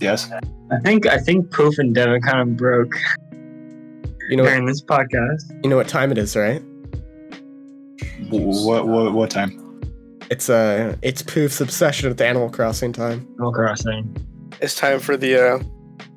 [0.00, 0.30] Yes.
[0.70, 2.94] I think I think Poof and Devin kind of broke
[4.28, 5.50] You know what, during this podcast.
[5.64, 6.62] you know what time it is, right?
[8.30, 9.64] What what what time?
[10.30, 13.26] It's uh it's Poof's obsession with Animal Crossing time.
[13.36, 14.16] Animal Crossing.
[14.60, 15.58] It's time for the uh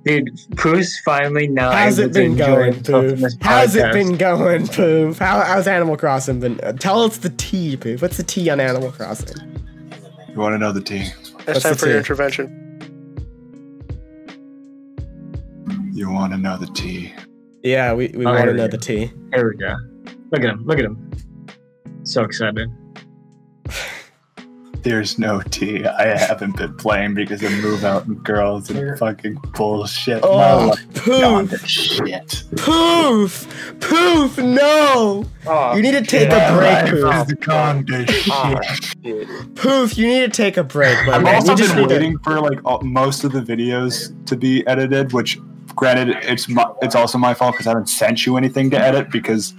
[0.03, 3.33] Dude, Poof's finally now How's it been going, himself Poof?
[3.41, 5.19] How's it been going, Poof?
[5.19, 6.59] How, how's Animal Crossing been?
[6.61, 8.01] Uh, tell us the T, Poof.
[8.01, 9.37] What's the T on Animal Crossing?
[10.29, 11.01] You want to know the tea?
[11.01, 12.57] it's What's time the for your intervention.
[15.93, 17.13] You want to know the tea?
[17.63, 18.71] Yeah, we, we Oh, want to know go.
[18.71, 19.11] the T.
[19.33, 19.75] Here we go.
[20.31, 20.65] Look at him.
[20.65, 21.11] Look at him.
[22.03, 22.71] So excited.
[24.83, 25.85] There's no tea.
[25.85, 30.21] I haven't been playing because of move out and girls and fucking bullshit.
[30.23, 31.67] Oh, life Poof!
[31.67, 32.43] shit.
[32.57, 33.45] Poof!
[33.79, 34.37] Poof!
[34.39, 35.23] No!
[35.45, 37.27] Oh, You need to take My a break, life Poof.
[37.27, 39.55] is gone to Oh, shit.
[39.55, 41.35] Poof, you need to take a break, my I've man.
[41.35, 44.35] also You just been need to- waiting for like all, most of the videos to
[44.35, 45.37] be edited, which
[45.75, 49.11] granted it's my, it's also my fault because I haven't sent you anything to edit
[49.11, 49.53] because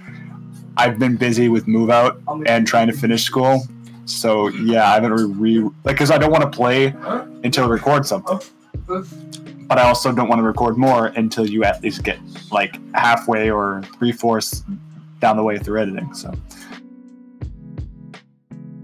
[0.75, 3.65] I've been busy with move out um, and trying to finish school.
[4.05, 6.87] So yeah, I haven't re, re like because I don't want to play
[7.43, 8.39] until I record something,
[9.67, 12.19] but I also don't want to record more until you at least get
[12.51, 14.63] like halfway or three fourths
[15.19, 16.13] down the way through editing.
[16.13, 16.33] So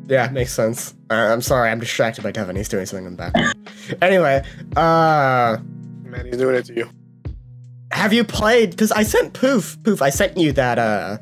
[0.08, 0.94] Yeah, makes sense.
[1.10, 2.56] Uh, I'm sorry, I'm distracted by Devin.
[2.56, 3.70] He's doing something in the background.
[4.02, 4.44] anyway,
[4.78, 5.58] uh,
[6.04, 6.90] man, he's doing it to you.
[7.92, 8.72] have you played?
[8.72, 11.18] Because I sent Poof, Poof, I sent you that, uh,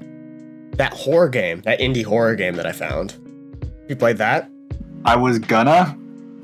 [0.74, 3.18] that horror game, that indie horror game that I found.
[3.88, 4.50] You played that?
[5.06, 5.98] I was gonna.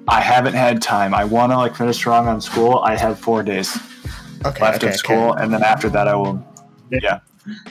[0.07, 1.13] I haven't had time.
[1.13, 2.79] I want to like finish strong on school.
[2.79, 3.77] I have four days.
[4.45, 6.45] Okay, left okay, of school, and then after that, I will.
[6.91, 7.19] Yeah.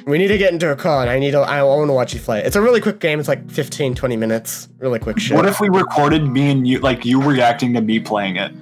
[0.07, 2.13] We need to get into a call, and I need to, I want to watch
[2.13, 2.41] you play.
[2.41, 2.47] it.
[2.47, 3.19] It's a really quick game.
[3.19, 4.69] It's like 15, 20 minutes.
[4.79, 5.35] Really quick shit.
[5.35, 8.53] What if we recorded me and you, like you reacting to me playing it,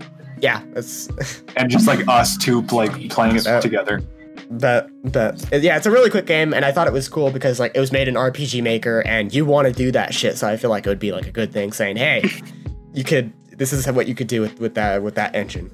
[0.40, 1.08] yeah, it's
[1.56, 4.02] and just like us two like playing it together?
[4.50, 7.60] But but yeah, it's a really quick game, and I thought it was cool because
[7.60, 10.36] like it was made in RPG Maker, and you want to do that shit.
[10.36, 12.28] So I feel like it would be like a good thing, saying, "Hey,
[12.92, 13.32] you could.
[13.56, 15.70] This is what you could do with with that with that engine."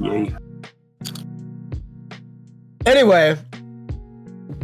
[0.00, 0.34] Yay!
[2.84, 3.36] Anyway,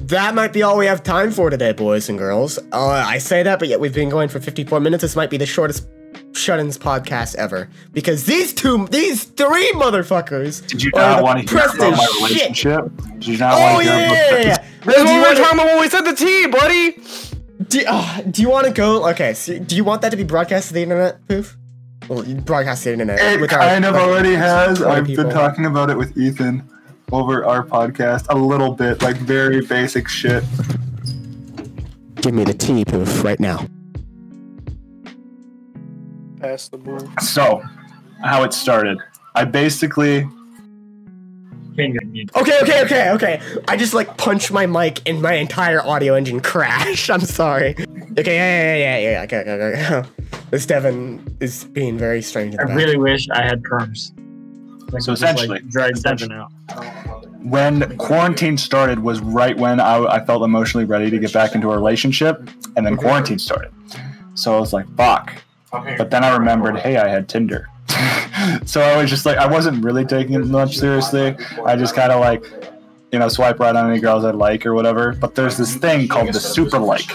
[0.07, 2.59] that might be all we have time for today, boys and girls.
[2.73, 5.03] Uh, I say that, but yet we've been going for 54 minutes.
[5.03, 5.87] This might be the shortest
[6.35, 10.67] shut-ins podcast ever because these two, these three motherfuckers.
[10.67, 12.23] Did you not want to hear pressed about as my shit.
[12.23, 12.85] relationship?
[13.15, 14.57] Did you not Oh want to yeah, hear yeah, about yeah, yeah.
[14.85, 16.97] That's what we were talking about when we said the T, buddy.
[17.69, 19.09] Do, uh, do you want to go?
[19.11, 21.57] Okay, so do you want that to be broadcast to the internet, Poof?
[22.09, 23.19] Well, you broadcast to the internet.
[23.21, 24.83] It with our- kind of like, already has.
[24.83, 25.25] I've people.
[25.25, 26.69] been talking about it with Ethan
[27.13, 30.43] over our podcast a little bit, like very basic shit.
[32.17, 33.67] Give me the T, Poof, right now.
[36.45, 37.01] Pass the ball.
[37.21, 37.63] So,
[38.23, 38.99] how it started.
[39.35, 40.29] I basically
[41.77, 41.99] Okay,
[42.63, 43.43] okay, okay, okay.
[43.67, 47.11] I just like punched my mic and my entire audio engine crashed.
[47.15, 47.71] I'm sorry.
[48.17, 49.23] Okay, yeah, yeah, yeah, yeah, yeah.
[49.25, 49.97] Okay, okay, okay.
[49.97, 50.09] okay.
[50.51, 52.77] This Devin is being very strange I back.
[52.77, 54.13] really wish I had perms.
[54.93, 56.53] Like, So just, like, essentially- drag Devin out.
[57.43, 61.73] when quarantine started was right when I, I felt emotionally ready to get back into
[61.73, 63.73] a relationship and then quarantine started.
[64.35, 65.33] So I was like, fuck.
[65.99, 67.69] But then I remembered, hey, I had Tinder.
[68.65, 71.37] so I was just like, I wasn't really taking it much seriously.
[71.65, 72.45] I just kind of like,
[73.13, 75.13] you know, swipe right on any girls I like or whatever.
[75.13, 77.11] But there's this thing called the super like.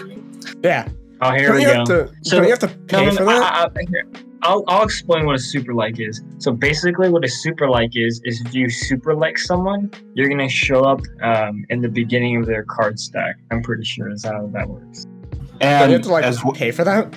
[0.63, 0.87] Yeah.
[1.21, 1.85] Oh, here Don't we go.
[1.85, 2.13] to?
[2.23, 3.71] So- you have to pay no, for that?
[3.75, 4.05] I, I, here,
[4.41, 6.21] I'll, I'll explain what a super like is.
[6.37, 10.47] So basically, what a super like is is if you super like someone, you're gonna
[10.47, 13.37] show up um, in the beginning of their card stack.
[13.51, 15.05] I'm pretty sure is how that works.
[15.05, 17.13] don't And you have to like as w- pay for that?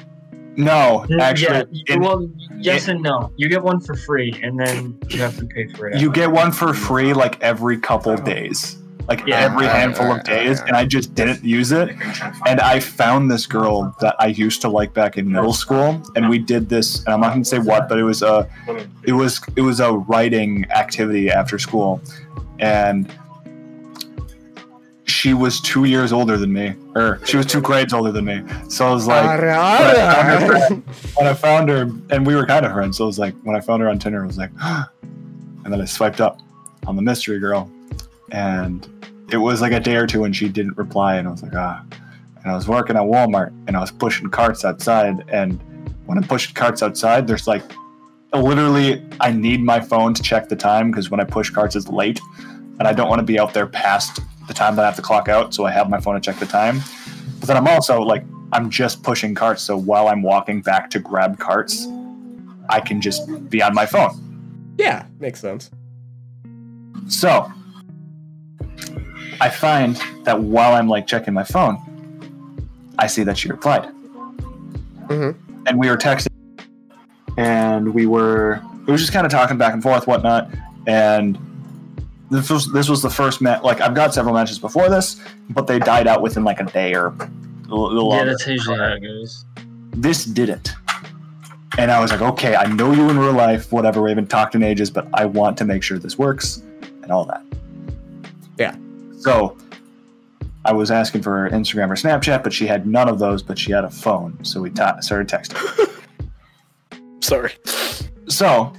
[0.57, 2.29] No, actually, yeah, in- well,
[2.59, 3.33] yes and no.
[3.37, 6.01] You get one for free, and then you have to pay for it.
[6.01, 8.77] you get one for free like every couple days,
[9.09, 9.37] like Yeah.
[9.41, 11.91] every handful of days, and I just didn't use it.
[12.47, 16.29] And I found this girl that I used to like back in middle school, and
[16.29, 17.05] we did this.
[17.05, 18.47] And I'm not gonna say what, but it was a,
[19.05, 22.01] it was it was a writing activity after school,
[22.59, 23.11] and
[25.23, 28.43] she was two years older than me, or she was two grades older than me.
[28.69, 30.69] So I was like, Ara, ara.
[31.15, 33.55] when I found her, and we were kind of friends, so it was like when
[33.55, 36.41] I found her on Tinder, I was like, and then I swiped up
[36.89, 37.71] on the mystery girl,
[38.33, 38.85] and
[39.31, 41.55] it was like a day or two, and she didn't reply, and I was like,
[41.55, 41.85] ah.
[42.43, 45.61] And I was working at Walmart, and I was pushing carts outside, and
[46.07, 47.63] when I'm pushing carts outside, there's like,
[48.35, 51.87] literally, I need my phone to check the time because when I push carts, it's
[51.87, 52.19] late,
[52.81, 54.19] and I don't want to be out there past
[54.49, 56.37] the time that I have to clock out, so I have my phone to check
[56.37, 56.81] the time.
[57.41, 60.99] But then I'm also like I'm just pushing carts, so while I'm walking back to
[60.99, 61.87] grab carts,
[62.69, 64.75] I can just be on my phone.
[64.79, 65.71] yeah, makes sense.
[67.09, 67.51] So
[69.41, 71.79] I find that while I'm like checking my phone,
[72.99, 73.89] I see that she replied.
[75.09, 75.35] Mhm.
[75.67, 76.29] And we were texting
[77.37, 80.51] and we were it was just kind of talking back and forth, whatnot.
[80.87, 81.39] And
[82.33, 85.21] this was this was the first match like I've got several matches before this,
[85.51, 88.31] but they died out within like a day or a little yeah, longer.
[88.31, 89.45] that's usually how it goes.
[89.93, 90.73] this didn't.
[91.79, 94.55] And I was like, okay, I know you in real life, whatever, we haven't talked
[94.55, 96.63] in ages, but I want to make sure this works
[97.03, 97.43] and all that.
[98.59, 98.77] Yeah.
[99.19, 99.57] So
[100.67, 103.59] I was asking for her Instagram or Snapchat, but she had none of those, but
[103.59, 104.43] she had a phone.
[104.45, 105.91] So we ta- started texting.
[107.23, 107.53] Sorry.
[108.29, 108.73] So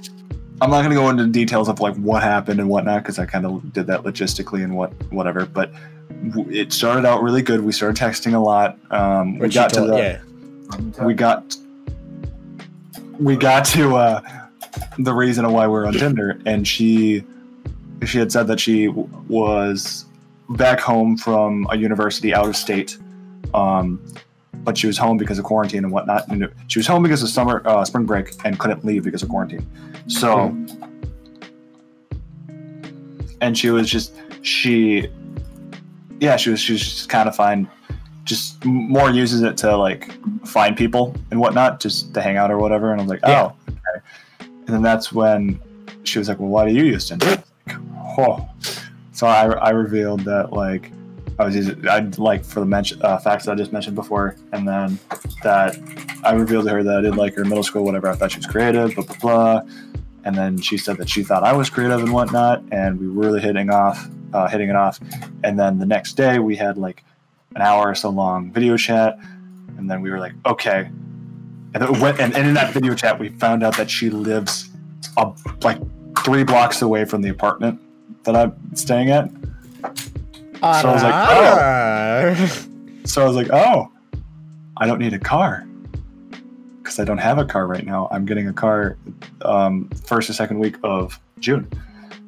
[0.60, 3.26] I'm not going to go into details of like what happened and whatnot because I
[3.26, 5.46] kind of did that logistically and what whatever.
[5.46, 5.72] But
[6.30, 7.60] w- it started out really good.
[7.60, 8.78] We started texting a lot.
[8.92, 11.04] Um, we got to the yeah.
[11.04, 11.56] we got
[13.18, 14.20] we got to uh,
[14.98, 17.24] the reason of why we're on Tinder, and she
[18.04, 20.04] she had said that she w- was
[20.50, 22.98] back home from a university out of state,
[23.54, 24.00] um,
[24.62, 26.28] but she was home because of quarantine and whatnot.
[26.28, 29.28] And she was home because of summer uh, spring break and couldn't leave because of
[29.28, 29.66] quarantine.
[30.06, 30.56] So,
[33.40, 35.08] and she was just she,
[36.20, 37.68] yeah, she was she was just kind of fine
[38.24, 40.10] just more uses it to like
[40.46, 42.90] find people and whatnot, just to hang out or whatever.
[42.90, 43.50] And I was like, Yeah.
[43.50, 44.48] oh, okay.
[44.66, 45.60] And then that's when
[46.04, 47.42] she was like, well, why do you use Tinder?
[47.66, 47.76] Like,
[48.18, 48.48] oh.
[49.12, 50.90] So I, I revealed that like
[51.38, 54.36] I was using, I'd like for the mention uh, facts that I just mentioned before,
[54.52, 54.98] and then
[55.42, 55.76] that
[56.22, 58.08] I revealed to her that I did like her in middle school, whatever.
[58.08, 59.62] I thought she was creative, blah blah blah.
[60.24, 63.26] And then she said that she thought I was creative and whatnot, and we were
[63.26, 64.98] really hitting off, uh, hitting it off.
[65.42, 67.04] And then the next day we had like
[67.54, 69.18] an hour or so long video chat,
[69.76, 70.88] and then we were like, okay.
[71.74, 74.70] And, went, and, and in that video chat, we found out that she lives
[75.16, 75.32] a,
[75.62, 75.78] like
[76.24, 77.80] three blocks away from the apartment
[78.22, 79.28] that I'm staying at.
[80.60, 82.48] So I was like, Ara.
[83.06, 83.92] So I was like, oh,
[84.78, 85.66] I don't need a car
[86.82, 88.08] because I don't have a car right now.
[88.10, 88.96] I'm getting a car
[89.42, 91.68] um, first or second week of June.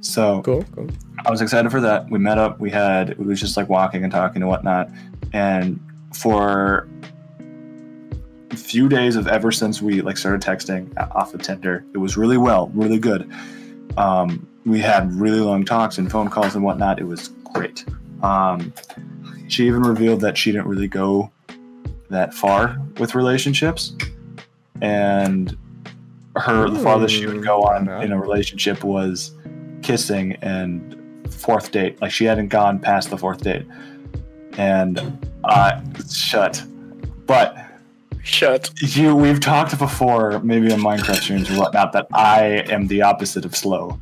[0.00, 0.88] So Cool, cool.
[1.24, 2.10] I was excited for that.
[2.10, 2.60] We met up.
[2.60, 4.90] We had it was just like walking and talking and whatnot.
[5.32, 5.80] And
[6.14, 6.88] for
[8.50, 12.16] a few days of ever since we like started texting off of Tinder, it was
[12.16, 13.30] really well, really good.
[13.96, 16.98] Um, we had really long talks and phone calls and whatnot.
[16.98, 17.84] It was great.
[18.22, 18.72] Um,
[19.48, 21.30] she even revealed that she didn't really go
[22.08, 23.94] that far with relationships,
[24.80, 25.56] and
[26.36, 29.32] her the farthest she would go on in a relationship was
[29.82, 30.96] kissing and
[31.32, 32.00] fourth date.
[32.00, 33.66] Like she hadn't gone past the fourth date,
[34.56, 36.62] and uh, shut.
[37.26, 37.56] But
[38.22, 38.70] Shut.
[38.80, 43.44] you, we've talked before, maybe in Minecraft streams or whatnot, that I am the opposite
[43.44, 44.00] of slow.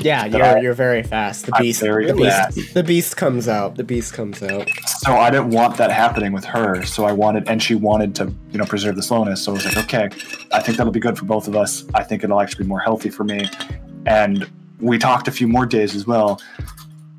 [0.00, 1.46] Yeah, you're you're very fast.
[1.46, 3.76] The I'm beast, the beast, the beast comes out.
[3.76, 4.68] The beast comes out.
[4.98, 6.84] So I didn't want that happening with her.
[6.84, 9.42] So I wanted, and she wanted to, you know, preserve the slowness.
[9.42, 10.08] So I was like, okay,
[10.52, 11.84] I think that'll be good for both of us.
[11.94, 13.48] I think it'll actually be more healthy for me.
[14.06, 14.48] And
[14.80, 16.40] we talked a few more days as well,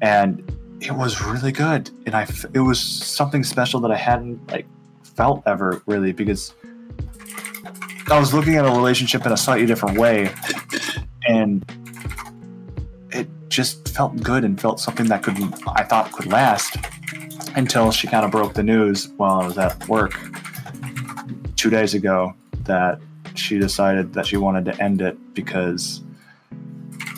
[0.02, 0.44] and
[0.82, 1.90] it was really good.
[2.06, 4.66] And I, it was something special that I hadn't like
[5.04, 6.54] felt ever really because
[8.10, 10.34] I was looking at a relationship in a slightly different way,
[11.28, 11.64] and
[13.52, 15.38] just felt good and felt something that could
[15.68, 16.78] I thought could last
[17.56, 20.18] until she kind of broke the news while I was at work
[21.58, 22.34] two days ago
[22.64, 23.00] that
[23.36, 26.02] she decided that she wanted to end it because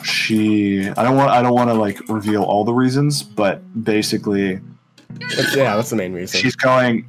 [0.02, 4.60] she I don't want I don't want to like reveal all the reasons, but basically
[5.36, 6.40] That's, yeah, that's the main reason.
[6.40, 7.08] she's going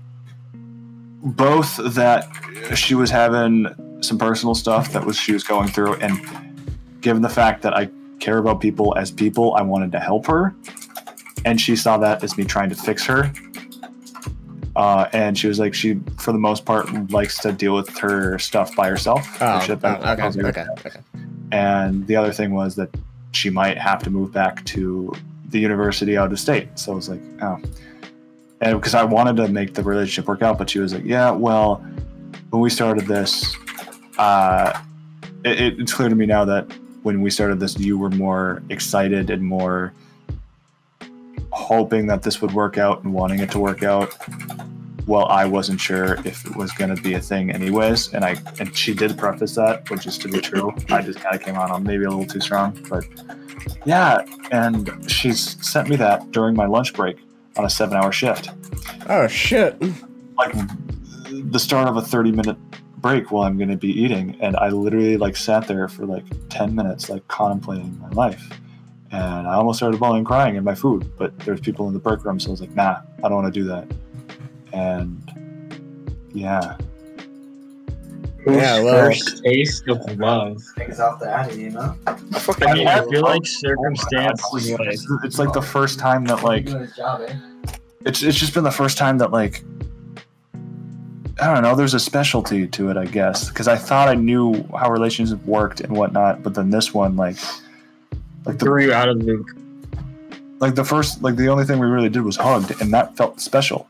[1.24, 2.28] both that
[2.76, 3.68] she was having
[4.02, 6.20] some personal stuff that was she was going through and
[7.02, 7.90] given the fact that I
[8.26, 10.56] care about people as people, I wanted to help her.
[11.46, 13.32] And she saw that as me trying to fix her.
[14.76, 18.38] Uh, and she was like, she, for the most part, likes to deal with her
[18.40, 19.22] stuff by herself.
[19.42, 21.00] oh, shit oh, okay, okay, okay.
[21.52, 22.90] And the other thing was that
[23.32, 25.14] she might have to move back to
[25.50, 26.68] the university out of state.
[26.78, 27.58] So I was like, oh.
[28.60, 31.30] And because I wanted to make the relationship work out, but she was like, yeah,
[31.32, 31.76] well,
[32.50, 33.56] when we started this,
[34.18, 34.78] uh,
[35.46, 36.68] it- it's clear to me now that
[37.06, 39.94] when we started this, you were more excited and more
[41.52, 44.18] hoping that this would work out and wanting it to work out.
[45.06, 48.12] Well, I wasn't sure if it was going to be a thing, anyways.
[48.16, 50.74] And I and she did preface that, which is to be true.
[50.90, 53.06] I just kind of came on, on maybe a little too strong, but
[53.86, 54.26] yeah.
[54.52, 57.18] And she's sent me that during my lunch break
[57.56, 58.50] on a seven-hour shift
[59.08, 59.80] Oh shit.
[60.38, 60.54] like
[61.52, 62.58] the start of a 30 minute
[63.06, 64.36] break while I'm going to be eating.
[64.42, 68.50] And I literally like sat there for like 10 minutes, like contemplating my life.
[69.12, 72.26] And I almost started bawling crying in my food, but there's people in the break
[72.26, 72.40] room.
[72.40, 73.86] So I was like, nah, I don't want to do that.
[74.74, 75.22] And
[76.34, 76.78] yeah,
[78.48, 80.60] Yeah, well- first taste of love?
[80.76, 81.96] Things off the addy, you know?
[82.08, 85.62] I fucking I mean, I- I feel like circumstance is like it's, it's like the
[85.62, 87.36] first time that like job, eh?
[88.04, 89.64] it's it's just been the first time that like
[91.42, 91.76] I don't know.
[91.76, 95.82] There's a specialty to it, I guess, because I thought I knew how relationships worked
[95.82, 97.36] and whatnot, but then this one, like,
[98.46, 99.48] like the threw you out of the loop.
[100.60, 103.42] like the first like the only thing we really did was hugged and that felt
[103.42, 103.86] special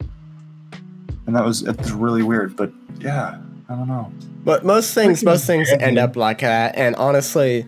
[1.28, 3.38] and that was it was really weird but yeah
[3.70, 4.12] i don't know
[4.46, 5.84] But most things, most things heavy.
[5.84, 6.76] end up like that.
[6.76, 7.66] And honestly,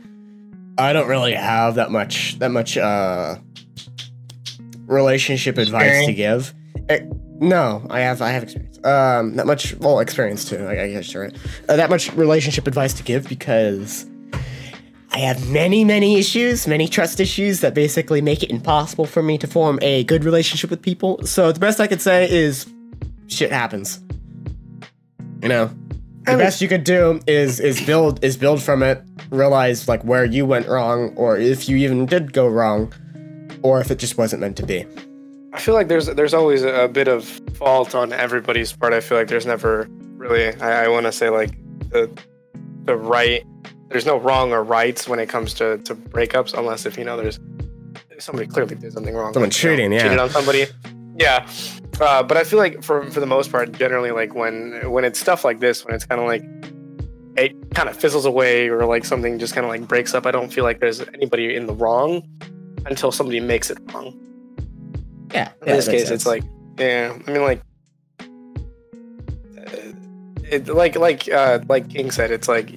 [0.78, 3.36] I don't really have that much, that much uh,
[4.86, 6.54] relationship advice to give.
[6.90, 7.00] Eh,
[7.40, 8.80] no, I have, I have experience.
[8.84, 10.66] Um, not much, well, experience too.
[10.66, 11.36] I, I guess right.
[11.68, 14.06] Uh, that much relationship advice to give because
[15.12, 19.38] I have many, many issues, many trust issues that basically make it impossible for me
[19.40, 21.26] to form a good relationship with people.
[21.26, 22.68] So the best I could say is,
[23.28, 24.00] shit happens.
[25.42, 25.72] You know,
[26.26, 29.02] the best you could do is is build is build from it.
[29.30, 32.94] Realize like where you went wrong, or if you even did go wrong,
[33.62, 34.86] or if it just wasn't meant to be.
[35.58, 38.93] I feel like there's there's always a bit of fault on everybody's part.
[38.93, 40.53] I feel like there's never really.
[40.62, 41.49] I, I want to say like
[41.89, 42.16] the
[42.84, 43.43] the right.
[43.88, 47.18] There's no wrong or rights when it comes to to breakups, unless if you know
[47.18, 47.39] there's
[48.20, 49.34] somebody clearly did something wrong.
[49.34, 50.03] Someone like, you know, cheating, yeah.
[50.03, 50.68] cheated on somebody.
[51.18, 51.49] Yeah,
[51.99, 55.20] uh, but I feel like for for the most part, generally, like when when it's
[55.20, 56.43] stuff like this, when it's kind of like
[57.36, 60.28] it kind of fizzles away or like something just kind of like breaks up.
[60.28, 62.22] I don't feel like there's anybody in the wrong
[62.86, 64.16] until somebody makes it wrong
[65.34, 65.52] Yeah.
[65.66, 66.44] in this case it's like
[66.78, 67.62] yeah i mean like
[68.20, 69.72] uh,
[70.50, 72.72] it like like uh like king said it's like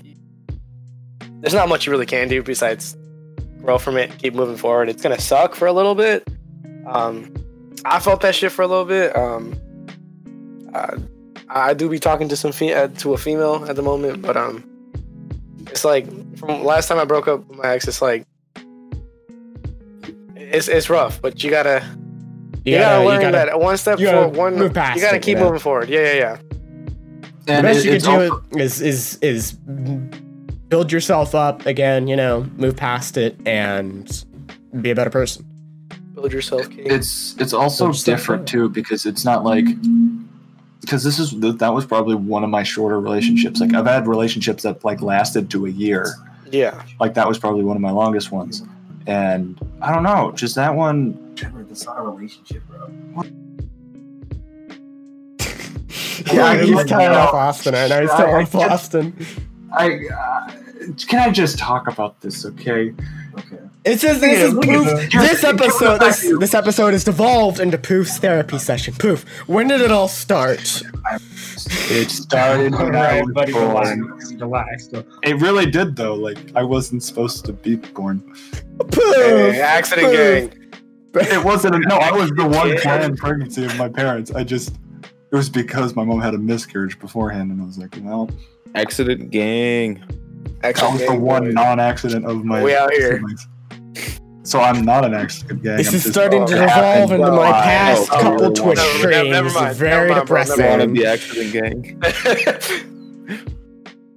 [1.40, 2.96] there's not much you really can do besides
[3.62, 4.88] grow from it keep moving forward.
[4.88, 6.26] It's gonna suck for a little bit.
[6.86, 7.32] Um
[7.84, 9.16] i felt that shit for a little bit.
[9.16, 9.54] Um
[10.74, 10.96] uh,
[11.48, 14.36] i do be talking to some fe- uh, to a female at the moment but
[14.36, 14.64] um
[15.66, 18.24] it's like from last time i broke up with my ex it's like
[20.36, 21.82] it's, it's rough but you gotta
[22.64, 25.22] you, gotta, learn that one step you gotta forward, one move past you gotta it,
[25.22, 25.44] keep yeah.
[25.44, 25.88] moving forward.
[25.88, 26.36] Yeah, yeah, yeah.
[27.46, 32.06] The best it- you can do also- is is is build yourself up again.
[32.08, 34.24] You know, move past it and
[34.80, 35.46] be a better person.
[36.14, 36.86] Build yourself, King.
[36.86, 39.64] it's it's also Build different too because it's not like
[40.80, 44.62] because this is that was probably one of my shorter relationships like i've had relationships
[44.62, 46.14] that like lasted to a year
[46.50, 48.62] yeah, like that was probably one of my longest ones
[49.06, 52.88] and i don't know just that one Trevor, that's not a relationship, bro.
[56.32, 58.00] Yeah, he's he's telling kinda- off Austin right now.
[58.02, 59.26] He's telling off I- I- Austin.
[59.72, 60.50] i uh,
[61.08, 62.92] can i just talk about this okay
[63.38, 63.58] Okay.
[63.84, 65.10] It's just this is Poof.
[65.12, 68.92] This episode, this, this episode is devolved into Poof's therapy session.
[68.94, 69.22] Poof.
[69.48, 70.82] When did it all start?
[71.70, 73.66] It started when I Alright, was buddy, born.
[73.68, 74.32] relax.
[74.32, 74.88] Relax.
[75.22, 78.20] it really did though like i wasn't supposed to be born
[78.78, 79.14] Poof.
[79.16, 80.50] Hey, accident Poof.
[81.14, 81.32] gang.
[81.32, 84.74] it wasn't A, no i was the one planned pregnancy of my parents i just
[85.32, 88.28] it was because my mom had a miscarriage beforehand, and I was like, well,
[88.74, 90.02] Accident gang.
[90.60, 92.60] that was the one non-accident of my.
[92.64, 93.12] We out here.
[93.12, 93.46] siblings.
[94.42, 95.76] So I'm not an accident gang.
[95.76, 97.62] This I'm is starting to it devolve into my Wow.
[97.62, 99.28] past Oh, couple Twitch never- streams.
[99.30, 100.94] never mind, Very never mind, bro, never One of depressing.
[100.94, 103.40] the accident gang.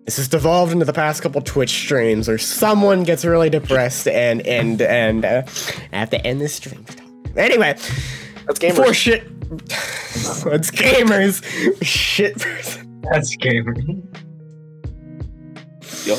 [0.05, 4.41] This has devolved into the past couple Twitch streams where someone gets really depressed and
[4.45, 5.43] and and uh,
[5.93, 6.85] I have to end this stream.
[7.37, 7.73] Anyway,
[8.45, 8.75] That's for gamers.
[8.85, 11.41] For shit, it's gamers.
[11.83, 13.01] Shit person.
[13.11, 14.03] That's gamers.
[16.05, 16.17] Yo.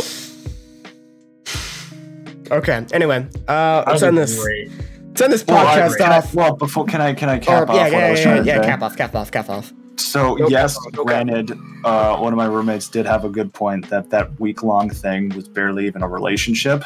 [2.51, 2.85] Okay.
[2.93, 4.43] Anyway, uh, let's That end was this.
[4.45, 4.71] great.
[5.09, 6.35] Let's end this Well, I- podcast I- off.
[6.35, 8.65] well, before can I can I cap yeah, off what I yeah, yeah, yeah, yeah.
[8.65, 9.73] Cap off, cap off, cap off.
[9.97, 11.53] So Go yes, cap on, go granted,
[11.85, 15.29] uh, one of my roommates did have a good point that that week long thing
[15.31, 16.83] was barely even a relationship.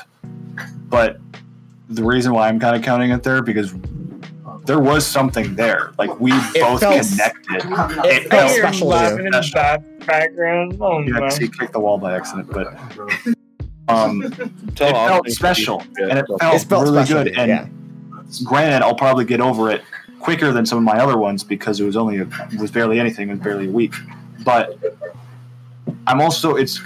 [0.88, 1.18] But
[1.88, 3.74] the reason why I'm kind of counting it there because
[4.66, 5.92] there was something there.
[5.98, 7.64] Like we both felt- connected.
[8.04, 10.76] It felt felt special laughing in the background.
[10.80, 11.20] Oh You my.
[11.20, 12.74] know, he kicked the wall by accident, but
[13.89, 14.32] um, it
[14.78, 17.39] felt Austin special to- and it felt, It felt really special good.
[17.39, 17.66] And yeah.
[18.45, 19.82] granted, I'll probably get over it
[20.20, 22.99] quicker than some of my other ones because it was only a, it was barely
[23.01, 23.95] anything, it was barely a week.
[24.45, 24.78] But
[26.07, 26.80] I'm also it's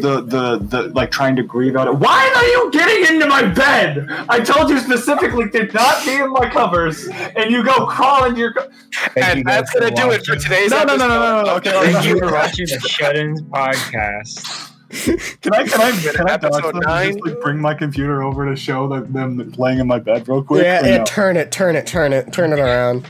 [0.00, 1.94] the the the like trying to grieve out it.
[1.94, 4.06] Why are you getting into my bed?
[4.28, 8.40] I told you specifically to not be in my covers, and you go crawl into
[8.40, 8.52] your.
[8.52, 8.68] Co-
[9.16, 11.76] And that's gonna do it for today's No, no, no, no, no, no, episode.
[11.76, 14.72] okay, Thank you for watching the Shut-ins podcast.
[14.90, 17.12] Can I can I can I Episode dodge them nine.
[17.14, 20.42] just like bring my computer over to show that them playing in my bed real
[20.44, 20.62] quick?
[20.64, 21.04] Yeah, yeah, no?
[21.04, 23.06] turn it, turn it, turn it, turn it around,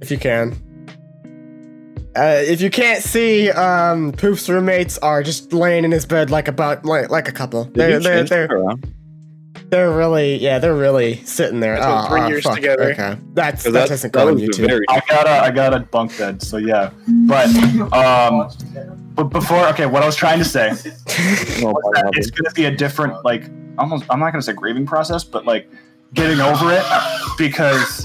[0.00, 0.56] if you can.
[2.16, 6.48] Uh, if you can't see, um, Poof's roommates are just laying in his bed like
[6.48, 7.64] about like like a couple.
[7.64, 8.74] Did They're they're they're,
[9.68, 11.74] they're really yeah they're really sitting there.
[11.76, 12.54] That's been Oh, three oh, years fuck.
[12.56, 12.90] together.
[12.92, 14.66] Okay, that's that that- doesn't that go on YouTube.
[14.66, 16.90] very- I got a I got a bunk bed, so yeah.
[17.26, 17.46] But
[17.92, 18.48] um,
[19.18, 20.74] but before okay, what I was trying to say No,
[21.68, 24.46] oh, was that it's going to be a different like almost I'm not going to
[24.46, 25.68] say grieving process, but like
[26.14, 26.84] getting over it
[27.36, 28.04] because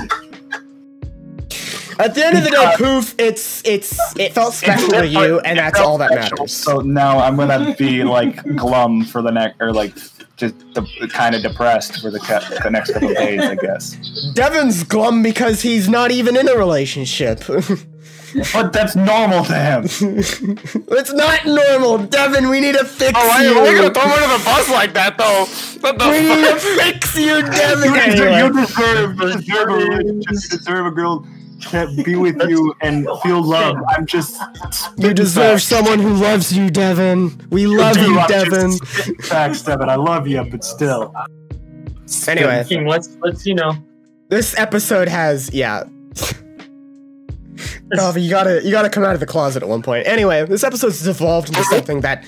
[1.99, 5.59] At the end of the day, Poof, it's it's it felt special to you, and
[5.59, 6.37] that's all that special.
[6.37, 6.51] matters.
[6.51, 9.93] So now I'm gonna be like glum for the next, or like
[10.35, 13.95] just de- kind of depressed for the ca- the next couple of days, I guess.
[14.33, 17.43] Devin's glum because he's not even in a relationship.
[18.53, 19.83] But that's normal to him.
[19.85, 22.49] it's not normal, Devin.
[22.49, 23.55] We need to fix Oh, why, you.
[23.55, 25.45] why are gonna throw him under the bus like that, though?
[25.81, 27.93] What the we need to fix you, Devin.
[27.93, 28.37] You deserve, Anyway.
[28.37, 30.51] you deserve, you deserve a relationship.
[30.51, 31.27] You deserve a girl
[31.71, 33.77] to be with you and feel love.
[33.89, 34.41] I'm just.
[34.97, 37.39] You deserve someone who loves you, Devin.
[37.51, 38.77] We love Dude, you, I'm Devin.
[39.21, 39.89] Facts, Devin.
[39.89, 41.13] I love you, but still.
[42.27, 43.73] Anyway, let's let's you know.
[44.29, 45.83] this episode has yeah.
[47.99, 50.07] Oh, you gotta you gotta come out of the closet at one point.
[50.07, 52.23] Anyway, this episode's evolved into something that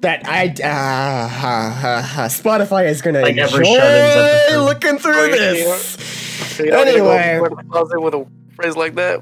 [0.00, 4.64] that I uh, uh, uh, uh, Spotify is gonna every enjoy episode.
[4.64, 6.58] looking through this.
[6.58, 7.48] You don't need to go Anyway.
[7.48, 9.20] to the closet with a phrase like that.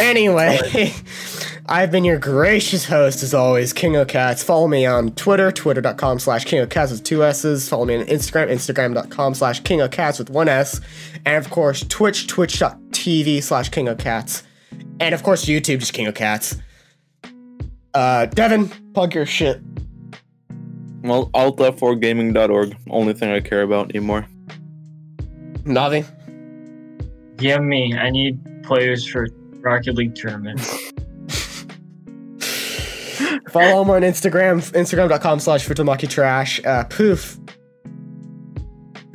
[0.00, 0.92] Anyway,
[1.66, 4.42] I've been your gracious host as always, King of Cats.
[4.42, 7.68] Follow me on Twitter, twitter.com slash King of Cats with two S's.
[7.68, 10.80] Follow me on Instagram, instagram.com slash King of Cats with one S.
[11.24, 14.42] And of course, Twitch, twitch.tv slash King of Cats.
[15.00, 16.56] And of course, YouTube, just King of Cats.
[17.94, 19.60] Uh, Devin, plug your shit.
[21.02, 22.76] Well, alt F4gaming.org.
[22.90, 24.26] Only thing I care about anymore.
[25.64, 26.04] Navi.
[27.36, 27.96] DM me.
[27.96, 29.28] I need players for
[29.60, 30.68] Rocket League tournaments.
[33.50, 36.62] Follow him on Instagram, instagram.com slash Futamaki Trash.
[36.64, 37.38] Uh, Poof.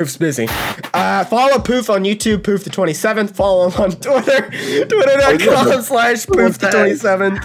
[0.04, 0.48] Poof's busy.
[0.94, 3.34] Uh, follow Poof on YouTube, Poof the 27th.
[3.34, 4.42] Follow him on Twitter,
[4.90, 7.42] twitter.com slash Poof the 27th.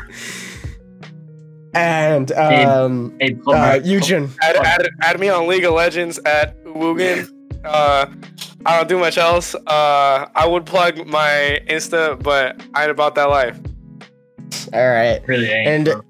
[1.72, 4.30] And, um, Hey, plug uh, my- Eugen.
[4.42, 7.28] Add, add, add me on League of Legends at Woogan.
[7.64, 8.06] Uh,
[8.66, 9.54] I don't do much else.
[9.54, 13.56] Uh, I would plug my Insta, but I ain't about that life.
[14.72, 15.20] All right.
[15.28, 15.68] really ain't.
[15.68, 16.04] And bro.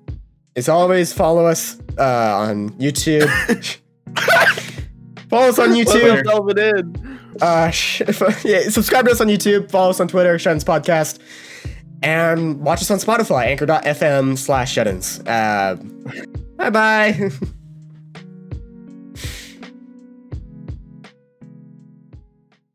[0.57, 3.29] as always, follow us uh, on YouTube.
[5.29, 6.25] follow us on YouTube.
[6.25, 7.19] Delve it in.
[7.41, 8.01] Uh, sh-
[8.45, 11.19] yeah, subscribe to us on YouTube, follow us on Twitter, Shut-ins Podcast,
[12.03, 15.21] and watch us on Spotify, anchor.fm slash Shut-ins.
[15.21, 15.77] Uh,
[16.57, 17.31] bye bye.